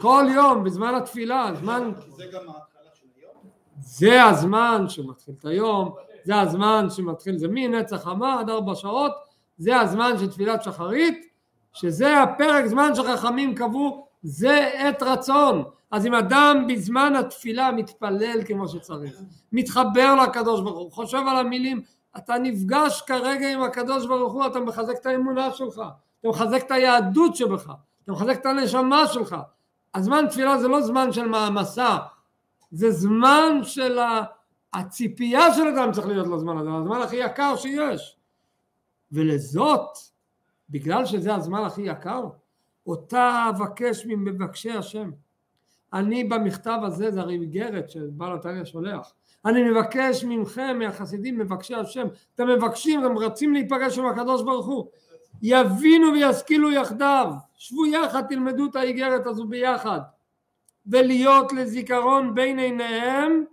כל 0.00 0.24
יום, 0.34 0.64
בזמן 0.64 0.94
התפילה, 0.94 1.50
זמן... 1.54 1.92
זה 2.16 2.24
גם 2.32 2.48
ההתחלה 2.48 2.90
זה 3.78 4.24
הזמן 4.24 4.84
שמתחיל 4.88 5.34
את 5.38 5.44
היום, 5.44 5.94
זה 6.26 6.40
הזמן 6.40 6.86
שמתחיל, 6.90 7.38
זה 7.38 7.46
מנצח 7.50 7.96
חמה 7.96 8.40
עד 8.40 8.50
ארבע 8.50 8.74
שעות, 8.74 9.12
זה 9.58 9.80
הזמן 9.80 10.18
של 10.18 10.30
תפילת 10.30 10.62
שחרית, 10.62 11.26
שזה 11.72 12.22
הפרק 12.22 12.66
זמן 12.66 12.94
שחכמים 12.94 13.54
קבעו, 13.54 14.06
זה 14.22 14.70
עת 14.74 15.02
רצון. 15.02 15.64
אז 15.90 16.06
אם 16.06 16.14
אדם 16.14 16.64
בזמן 16.68 17.16
התפילה 17.16 17.72
מתפלל 17.72 18.40
כמו 18.46 18.68
שצריך, 18.68 19.20
מתחבר 19.52 20.14
לקדוש 20.22 20.60
ברוך 20.60 20.78
הוא, 20.78 20.92
חושב 20.92 21.22
על 21.28 21.36
המילים, 21.36 21.80
אתה 22.16 22.38
נפגש 22.38 23.02
כרגע 23.06 23.52
עם 23.52 23.62
הקדוש 23.62 24.06
ברוך 24.06 24.32
הוא, 24.32 24.46
אתה 24.46 24.60
מחזק 24.60 24.94
את 25.00 25.06
האמונה 25.06 25.52
שלך, 25.52 25.82
אתה 26.20 26.28
מחזק 26.28 26.62
את 26.66 26.70
היהדות 26.70 27.36
שבך, 27.36 27.70
אתה 28.04 28.12
מחזק 28.12 28.40
את 28.40 28.46
הנשמה 28.46 29.06
שלך. 29.06 29.36
הזמן 29.94 30.24
תפילה 30.30 30.58
זה 30.58 30.68
לא 30.68 30.80
זמן 30.80 31.12
של 31.12 31.28
מעמסה, 31.28 31.96
זה 32.70 32.90
זמן 32.90 33.58
של 33.62 33.98
הציפייה 34.76 35.54
של 35.54 35.66
אדם 35.68 35.92
צריך 35.92 36.06
להיות 36.06 36.26
לזמן 36.26 36.58
הזה, 36.58 36.70
הזמן 36.70 37.00
הכי 37.00 37.16
יקר 37.16 37.56
שיש. 37.56 38.16
ולזאת, 39.12 39.98
בגלל 40.70 41.06
שזה 41.06 41.34
הזמן 41.34 41.64
הכי 41.64 41.82
יקר, 41.82 42.24
אותה 42.86 43.46
אבקש 43.50 44.06
ממבקשי 44.06 44.70
השם. 44.70 45.10
אני 45.92 46.24
במכתב 46.24 46.78
הזה, 46.82 47.10
זה 47.10 47.20
הרי 47.20 47.34
איגרת 47.34 47.90
שבעל 47.90 48.34
התניא 48.34 48.64
שולח. 48.64 49.12
אני 49.44 49.62
מבקש 49.62 50.24
מכם, 50.24 50.78
מהחסידים, 50.78 51.38
מבקשי 51.38 51.74
השם, 51.74 52.06
אתם 52.34 52.48
מבקשים, 52.48 53.00
אתם 53.00 53.18
רצים 53.18 53.52
להיפגש 53.52 53.98
עם 53.98 54.06
הקדוש 54.06 54.42
ברוך 54.42 54.66
הוא. 54.66 54.86
יבינו 55.42 56.12
וישכילו 56.12 56.72
יחדיו, 56.72 57.32
שבו 57.56 57.86
יחד, 57.86 58.22
תלמדו 58.28 58.66
את 58.66 58.76
האיגרת 58.76 59.26
הזו 59.26 59.44
ביחד. 59.44 60.00
ולהיות 60.86 61.52
לזיכרון 61.52 62.34
בין 62.34 62.58
עיניהם, 62.58 63.44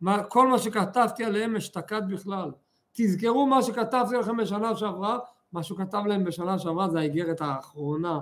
מה, 0.00 0.22
כל 0.22 0.48
מה 0.48 0.58
שכתבתי 0.58 1.24
עליהם 1.24 1.56
אשתקד 1.56 2.02
בכלל. 2.08 2.50
תזכרו 2.92 3.46
מה 3.46 3.62
שכתבתי 3.62 4.16
לכם 4.16 4.36
בשנה 4.36 4.76
שעברה, 4.76 5.18
מה 5.52 5.62
שהוא 5.62 5.78
כתב 5.78 6.02
להם 6.06 6.24
בשנה 6.24 6.58
שעברה 6.58 6.88
זה 6.88 6.98
האיגרת 6.98 7.40
האחרונה 7.40 8.20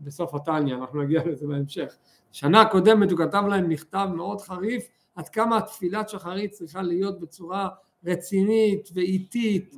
בסוף 0.00 0.34
התניא, 0.34 0.74
אנחנו 0.74 1.02
נגיע 1.02 1.22
לזה 1.26 1.46
בהמשך. 1.46 1.94
שנה 2.32 2.64
קודמת 2.64 3.10
הוא 3.10 3.18
כתב 3.18 3.42
להם 3.48 3.68
מכתב 3.68 4.08
מאוד 4.14 4.40
חריף 4.40 4.88
עד 5.14 5.28
כמה 5.28 5.56
התפילת 5.56 6.08
שחרית 6.08 6.50
צריכה 6.50 6.82
להיות 6.82 7.20
בצורה 7.20 7.68
רצינית 8.04 8.88
ואיטית 8.94 9.74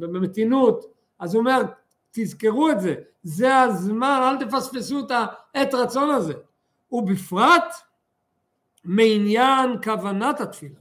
ובמתינות. 0.00 0.84
אז 1.18 1.34
הוא 1.34 1.40
אומר, 1.40 1.62
תזכרו 2.10 2.70
את 2.70 2.80
זה, 2.80 2.94
זה 3.22 3.58
הזמן, 3.58 4.20
אל 4.22 4.46
תפספסו 4.46 5.00
את 5.00 5.10
העת 5.10 5.74
רצון 5.74 6.10
הזה. 6.10 6.34
ובפרט 6.92 7.74
מעניין 8.84 9.82
כוונת 9.84 10.40
התפילה. 10.40 10.80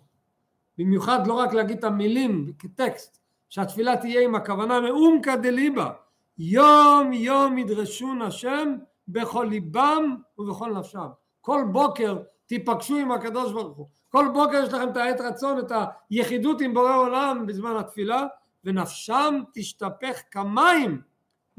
במיוחד 0.77 1.27
לא 1.27 1.33
רק 1.33 1.53
להגיד 1.53 1.77
את 1.77 1.83
המילים 1.83 2.53
כטקסט, 2.59 3.19
שהתפילה 3.49 3.97
תהיה 3.97 4.21
עם 4.21 4.35
הכוונה 4.35 4.81
מאומקא 4.81 5.35
דליבה, 5.35 5.91
יום 6.37 7.13
יום 7.13 7.57
ידרשון 7.57 8.21
השם 8.21 8.75
בכל 9.07 9.47
ליבם 9.49 10.15
ובכל 10.37 10.73
נפשם. 10.73 11.07
כל 11.41 11.61
בוקר 11.71 12.17
תיפגשו 12.45 12.97
עם 12.97 13.11
הקדוש 13.11 13.51
ברוך 13.51 13.77
הוא. 13.77 13.87
כל 14.09 14.25
בוקר 14.33 14.63
יש 14.63 14.73
לכם 14.73 14.89
את 14.89 14.97
העת 14.97 15.21
רצון, 15.21 15.59
את 15.59 15.71
היחידות 16.09 16.61
עם 16.61 16.73
בורא 16.73 16.95
עולם 16.95 17.45
בזמן 17.45 17.75
התפילה, 17.75 18.27
ונפשם 18.63 19.41
תשתפך 19.53 20.21
כמים 20.31 21.01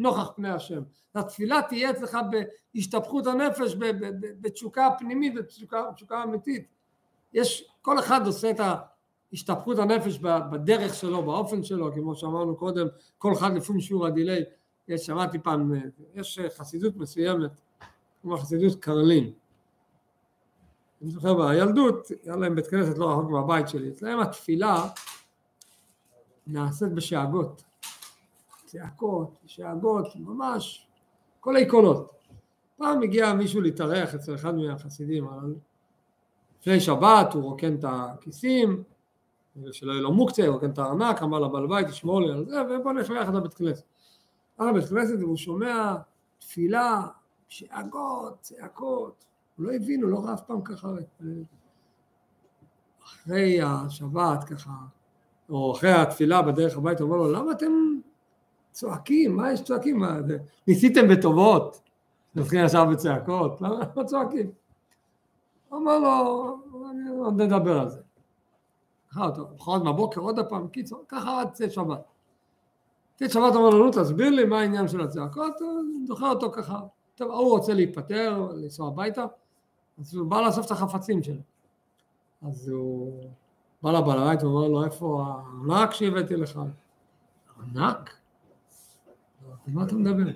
נוכח 0.00 0.30
פני 0.36 0.50
השם. 0.50 0.82
התפילה 1.14 1.60
תהיה 1.68 1.90
אצלך 1.90 2.18
בהשתפכות 2.74 3.26
הנפש, 3.26 3.76
בתשוקה 4.40 4.88
פנימית, 4.98 5.34
בתשוקה 5.34 6.22
אמיתית. 6.24 6.66
יש, 7.32 7.70
כל 7.82 7.98
אחד 7.98 8.26
עושה 8.26 8.50
את 8.50 8.60
השתפכות 9.32 9.78
הנפש 9.78 10.18
בדרך 10.18 10.94
שלו, 10.94 11.22
באופן 11.22 11.62
שלו, 11.62 11.92
כמו 11.94 12.14
שאמרנו 12.14 12.56
קודם, 12.56 12.86
כל 13.18 13.32
אחד 13.32 13.54
לפי 13.54 13.80
שיעור 13.80 14.06
הדיליי. 14.06 14.42
יש, 14.88 15.06
שמעתי 15.06 15.38
פעם, 15.38 15.72
יש 16.14 16.38
חסידות 16.56 16.96
מסוימת, 16.96 17.50
כמו 18.22 18.38
חסידות 18.38 18.80
קרלין. 18.80 19.32
אני 21.02 21.10
זוכר 21.10 21.34
בילדות, 21.34 22.08
היה 22.24 22.36
להם 22.36 22.54
בית 22.54 22.66
כנסת 22.66 22.98
לא 22.98 23.10
רחוק 23.10 23.30
מהבית 23.30 23.68
שלי, 23.68 23.88
אצלם 23.88 24.20
התפילה 24.20 24.88
נעשית 26.46 26.92
בשאגות. 26.92 27.69
צעקות, 28.70 29.38
שאגות, 29.46 30.06
ממש 30.16 30.86
כל 31.40 31.56
העקרונות. 31.56 32.10
פעם 32.76 33.02
הגיע 33.02 33.34
מישהו 33.34 33.60
להתארח 33.60 34.14
אצל 34.14 34.34
אחד 34.34 34.54
מהחסידים, 34.54 35.26
אבל 35.26 35.54
לפני 36.60 36.80
שבת 36.80 37.34
הוא 37.34 37.42
רוקן 37.42 37.74
את 37.74 37.84
הכיסים, 37.88 38.82
שלא 39.72 39.92
יהיה 39.92 40.02
לו 40.02 40.12
מוקצה, 40.12 40.46
הוא 40.46 40.54
רוקן 40.54 40.70
את 40.70 40.78
הארנק, 40.78 41.22
אמר 41.22 41.38
לבעל 41.38 41.66
בית, 41.66 41.88
תשמור 41.88 42.20
לי 42.20 42.32
על 42.32 42.44
זה, 42.44 42.62
ובוא 42.62 42.92
נלך 42.92 43.10
ביחד 43.10 43.34
לבית 43.34 43.54
כנסת. 43.54 43.84
הלך 44.58 44.70
לבית 44.70 44.88
כנסת 44.88 45.14
והוא 45.20 45.36
שומע 45.36 45.96
תפילה, 46.38 47.02
שאגות, 47.48 48.40
צעקות, 48.40 49.24
הוא 49.56 49.66
לא 49.66 49.72
הבין, 49.72 50.02
הוא 50.02 50.10
לא 50.10 50.18
ראה 50.24 50.34
אף 50.34 50.42
פעם 50.42 50.62
ככה. 50.62 50.88
אחרי 53.04 53.62
השבת 53.62 54.44
ככה, 54.44 54.72
או 55.50 55.72
אחרי 55.72 55.92
התפילה 55.92 56.42
בדרך 56.42 56.76
הביתה, 56.76 57.02
הוא 57.02 57.12
אומר 57.12 57.26
לו, 57.26 57.32
למה 57.32 57.52
אתם 57.52 57.72
צועקים, 58.80 59.36
מה 59.36 59.52
יש 59.52 59.62
צועקים? 59.62 59.98
מה, 59.98 60.18
ניסיתם 60.66 61.08
בטובות? 61.08 61.80
נתחיל 62.34 62.64
עכשיו 62.64 62.86
בצעקות? 62.92 63.60
למה 63.60 64.04
צועקים? 64.10 64.50
אמר 65.72 65.98
לו, 65.98 66.56
עוד 67.18 67.40
נדבר 67.40 67.80
על 67.80 67.88
זה. 67.88 68.00
אחר 69.12 69.24
אותו, 69.24 69.48
מחרת 69.54 69.82
בבוקר 69.82 70.20
עוד 70.20 70.38
פעם, 70.48 70.68
קיצור, 70.68 71.04
ככה 71.08 71.40
עד 71.40 71.52
צאת 71.52 71.72
שבת. 71.72 72.00
צאת 73.16 73.30
שבת 73.30 73.52
אמר 73.54 73.70
לו, 73.70 73.84
נו 73.84 73.90
תסביר 73.90 74.30
לי 74.30 74.44
מה 74.44 74.60
העניין 74.60 74.88
של 74.88 75.00
הצעקות, 75.00 75.52
זוכר 76.06 76.28
אותו 76.28 76.52
ככה. 76.52 76.80
טוב, 77.14 77.30
ההוא 77.30 77.50
רוצה 77.50 77.74
להיפטר, 77.74 78.48
לנסוע 78.54 78.88
הביתה, 78.88 79.24
אז 79.98 80.14
הוא 80.14 80.30
בא 80.30 80.40
לאסוף 80.40 80.66
את 80.66 80.70
החפצים 80.70 81.22
שלו. 81.22 81.42
אז 82.48 82.68
הוא 82.68 83.24
בא 83.82 83.90
לבעל 83.90 84.18
הבית 84.18 84.42
ואומר 84.42 84.68
לו, 84.68 84.84
איפה 84.84 85.24
הארנק 85.26 85.92
שהבאתי 85.92 86.36
לך? 86.36 86.60
ארנק? 87.58 88.19
על 89.66 89.72
מה 89.72 89.84
אתה 89.84 89.94
מדבר? 89.94 90.30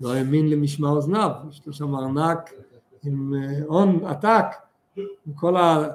לא 0.00 0.14
האמין 0.14 0.50
למשמע 0.50 0.88
אוזניו, 0.88 1.30
יש 1.50 1.66
לו 1.66 1.72
שם 1.72 1.94
ארנק 1.94 2.50
עם 3.04 3.34
אה, 3.34 3.64
הון 3.66 4.04
עתק, 4.04 4.46
עם 4.96 5.34
כל 5.34 5.56
ה... 5.56 5.88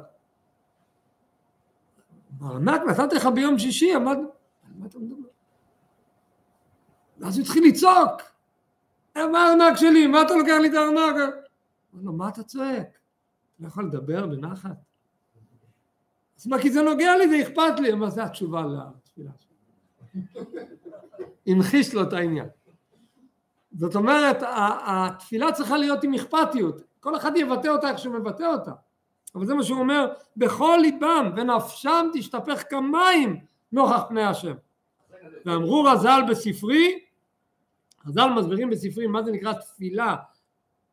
ארנק 2.43 2.81
נתתי 2.81 3.15
לך 3.15 3.25
ביום 3.25 3.59
שישי, 3.59 3.93
עמד... 3.93 4.17
מה 4.79 4.85
אתה 4.85 4.99
מדבר? 4.99 5.27
ואז 7.19 7.37
הוא 7.37 7.43
התחיל 7.43 7.63
לצעוק, 7.67 8.21
מה 9.15 9.39
הארנק 9.39 9.77
שלי? 9.77 10.07
מה 10.07 10.21
אתה 10.21 10.35
לוקח 10.35 10.55
לי 10.61 10.69
את 10.69 10.73
הארנק? 10.73 11.15
אמר 11.93 12.03
לו, 12.03 12.13
מה 12.13 12.29
אתה 12.29 12.43
צועק? 12.43 12.87
אתה 12.87 12.97
לא 13.59 13.67
יכול 13.67 13.85
לדבר 13.85 14.27
בנחת? 14.27 14.77
אז 16.39 16.47
מה, 16.47 16.61
כי 16.61 16.71
זה 16.71 16.81
נוגע 16.81 17.17
לי, 17.17 17.29
זה 17.29 17.47
אכפת 17.47 17.79
לי. 17.79 17.93
אמר, 17.93 18.09
זו 18.09 18.21
התשובה 18.21 18.61
לתפילה 18.61 19.31
שלי. 19.37 19.50
המחיש 21.47 21.93
לו 21.93 22.03
את 22.03 22.13
העניין. 22.13 22.47
זאת 23.71 23.95
אומרת, 23.95 24.37
התפילה 24.85 25.51
צריכה 25.51 25.77
להיות 25.77 26.03
עם 26.03 26.13
אכפתיות, 26.13 26.81
כל 26.99 27.15
אחד 27.15 27.31
יבטא 27.35 27.67
אותה 27.67 27.89
איך 27.89 27.99
שהוא 27.99 28.13
מבטא 28.13 28.43
אותה, 28.43 28.71
אבל 29.35 29.45
זה 29.45 29.53
מה 29.53 29.63
שהוא 29.63 29.79
אומר, 29.79 30.13
בכל 30.37 30.77
ליבם 30.81 31.31
ונפשם 31.35 32.07
תשתפך 32.13 32.63
כמים 32.69 33.39
נוכח 33.71 34.03
פני 34.09 34.23
השם. 34.23 34.53
ואמרו 35.45 35.83
רז"ל 35.83 36.21
בספרי, 36.29 36.99
רז"ל 38.07 38.29
מסבירים 38.37 38.69
בספרי 38.69 39.07
מה 39.07 39.23
זה 39.23 39.31
נקרא 39.31 39.53
תפילה, 39.53 40.15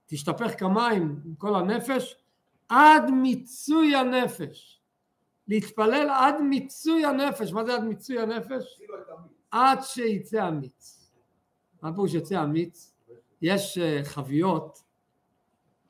תשתפך 0.07 0.61
כמים 0.61 1.21
עם 1.25 1.35
כל 1.39 1.55
הנפש, 1.55 2.17
עד 2.69 3.11
מיצוי 3.11 3.97
הנפש. 3.97 4.78
להתפלל 5.49 6.09
עד 6.11 6.35
מיצוי 6.41 7.05
הנפש, 7.05 7.53
מה 7.53 7.65
זה 7.65 7.75
עד 7.75 7.85
מיצוי 7.85 8.19
הנפש? 8.19 8.81
עד 9.51 9.79
שיצא 9.83 10.43
המיץ. 10.43 11.11
מה 11.83 11.93
פירוש 11.93 12.13
שיצא 12.13 12.35
המיץ? 12.35 12.95
יש 13.43 13.79
אה, 13.79 14.01
חביות, 14.05 14.79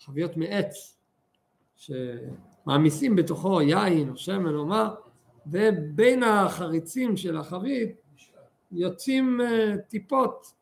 חביות 0.01 0.37
מעץ, 0.37 0.99
שמעמיסים 1.77 3.17
בתוכו 3.17 3.63
יין 3.63 4.09
או 4.09 4.17
שמן 4.17 4.55
או 4.55 4.67
מה, 4.67 4.95
ובין 5.47 6.23
החריצים 6.23 7.17
של 7.17 7.37
החבית 7.37 8.03
יוצאים 8.73 9.41
אה, 9.41 9.75
טיפות. 9.89 10.53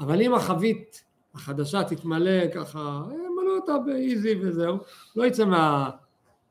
אבל 0.00 0.22
אם 0.22 0.34
החבית 0.34 1.04
החדשה 1.34 1.84
תתמלא 1.84 2.48
ככה, 2.54 3.02
ימלאו 3.10 3.56
אותה 3.56 3.78
באיזי 3.86 4.34
וזהו, 4.42 4.78
לא 5.16 5.24
יצא 5.24 5.44
מה, 5.44 5.90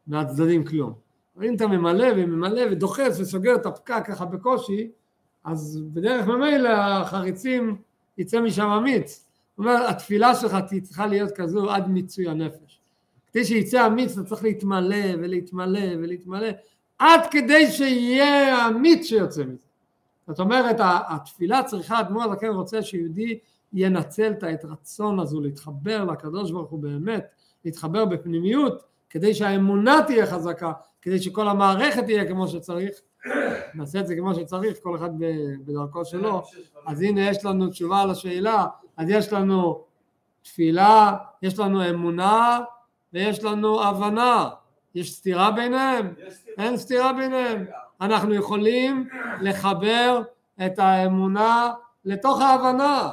מהצדדים 0.07 0.65
כלום. 0.65 1.08
אם 1.43 1.55
אתה 1.55 1.67
ממלא 1.67 2.07
וממלא 2.15 2.61
ודוחס 2.71 3.19
וסוגר 3.19 3.55
את 3.55 3.65
הפקק 3.65 4.03
ככה 4.05 4.25
בקושי, 4.25 4.89
אז 5.43 5.81
בדרך 5.93 6.27
ממילא 6.27 6.69
החריצים 6.69 7.77
יצא 8.17 8.41
משם 8.41 8.67
אמיץ, 8.67 9.25
הוא 9.55 9.65
אומר, 9.65 9.87
התפילה 9.89 10.35
שלך 10.35 10.57
צריכה 10.83 11.07
להיות 11.07 11.31
כזו 11.31 11.71
עד 11.71 11.87
מיצוי 11.87 12.27
הנפש. 12.29 12.79
כדי 13.31 13.45
שיצא 13.45 13.81
המיץ 13.81 14.17
אתה 14.17 14.29
צריך 14.29 14.43
להתמלא 14.43 15.05
ולהתמלא 15.19 15.95
ולהתמלא, 15.97 16.47
עד 16.99 17.21
כדי 17.31 17.71
שיהיה 17.71 18.57
המיץ 18.57 19.05
שיוצא 19.05 19.43
מזה. 19.43 19.65
זאת 20.27 20.39
אומרת, 20.39 20.75
התפילה 20.81 21.63
צריכה, 21.63 21.99
אדמו"ר 21.99 22.23
הזקן 22.23 22.47
רוצה 22.47 22.81
שיהודי 22.81 23.39
ינצל 23.73 24.33
את 24.53 24.63
הרצון 24.63 25.19
הזו 25.19 25.41
להתחבר 25.41 26.03
לקדוש 26.05 26.51
ברוך 26.51 26.69
הוא 26.69 26.79
באמת, 26.79 27.25
להתחבר 27.65 28.05
בפנימיות, 28.05 28.83
כדי 29.09 29.33
שהאמונה 29.33 29.99
תהיה 30.07 30.25
חזקה, 30.25 30.71
כדי 31.01 31.19
שכל 31.19 31.47
המערכת 31.47 32.03
תהיה 32.03 32.27
כמו 32.27 32.47
שצריך, 32.47 32.91
נעשה 33.73 33.99
את 33.99 34.07
זה 34.07 34.15
כמו 34.15 34.35
שצריך, 34.35 34.77
כל 34.83 34.95
אחד 34.95 35.09
בדרכו 35.65 36.05
שלו, 36.05 36.41
אז 36.87 37.01
הנה 37.01 37.21
יש 37.21 37.45
לנו 37.45 37.67
תשובה 37.67 38.01
על 38.01 38.11
השאלה, 38.11 38.65
אז 38.97 39.09
יש 39.09 39.33
לנו 39.33 39.83
תפילה, 40.41 41.17
יש 41.41 41.59
לנו 41.59 41.89
אמונה 41.89 42.59
ויש 43.13 43.43
לנו 43.43 43.83
הבנה, 43.83 44.49
יש 44.95 45.13
סתירה 45.13 45.51
ביניהם? 45.51 46.13
אין 46.57 46.77
סתירה 46.77 47.13
ביניהם, 47.13 47.65
אנחנו 48.01 48.33
יכולים 48.33 49.09
לחבר 49.41 50.21
את 50.65 50.79
האמונה 50.79 51.71
לתוך 52.05 52.41
ההבנה, 52.41 53.09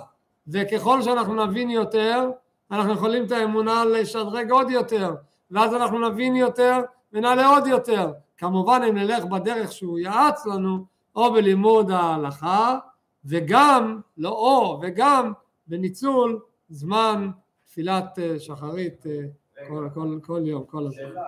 וככל 0.49 1.03
שאנחנו 1.03 1.47
נבין 1.47 1.71
יותר, 1.71 2.31
אנחנו 2.71 2.93
יכולים 2.93 3.25
את 3.25 3.33
האמונה 3.33 3.85
לשדרג 3.85 4.51
עוד 4.51 4.71
יותר, 4.71 5.15
ואז 5.51 5.75
אנחנו 5.75 6.09
נבין 6.09 6.37
יותר 6.37 6.81
ונעלה 7.13 7.47
עוד 7.47 7.67
יותר. 7.67 8.13
כמובן 8.37 8.81
אם 8.89 8.97
נלך 8.97 9.25
בדרך 9.25 9.73
שהוא 9.73 9.99
יעץ 9.99 10.47
לנו, 10.47 10.87
או 11.17 11.33
בלימוד 11.33 11.91
ההלכה, 11.91 12.79
וגם, 13.25 14.01
לא 14.17 14.29
או, 14.29 14.81
וגם 14.83 15.33
בניצול 15.67 16.41
זמן 16.69 17.31
תפילת 17.65 18.19
אה, 18.19 18.39
שחרית 18.39 19.07
אה, 19.07 19.21
כל, 19.69 19.89
כל, 19.95 20.19
כל 20.23 20.41
יום, 20.45 20.65
כל 20.65 20.87
הזמן. 20.87 21.21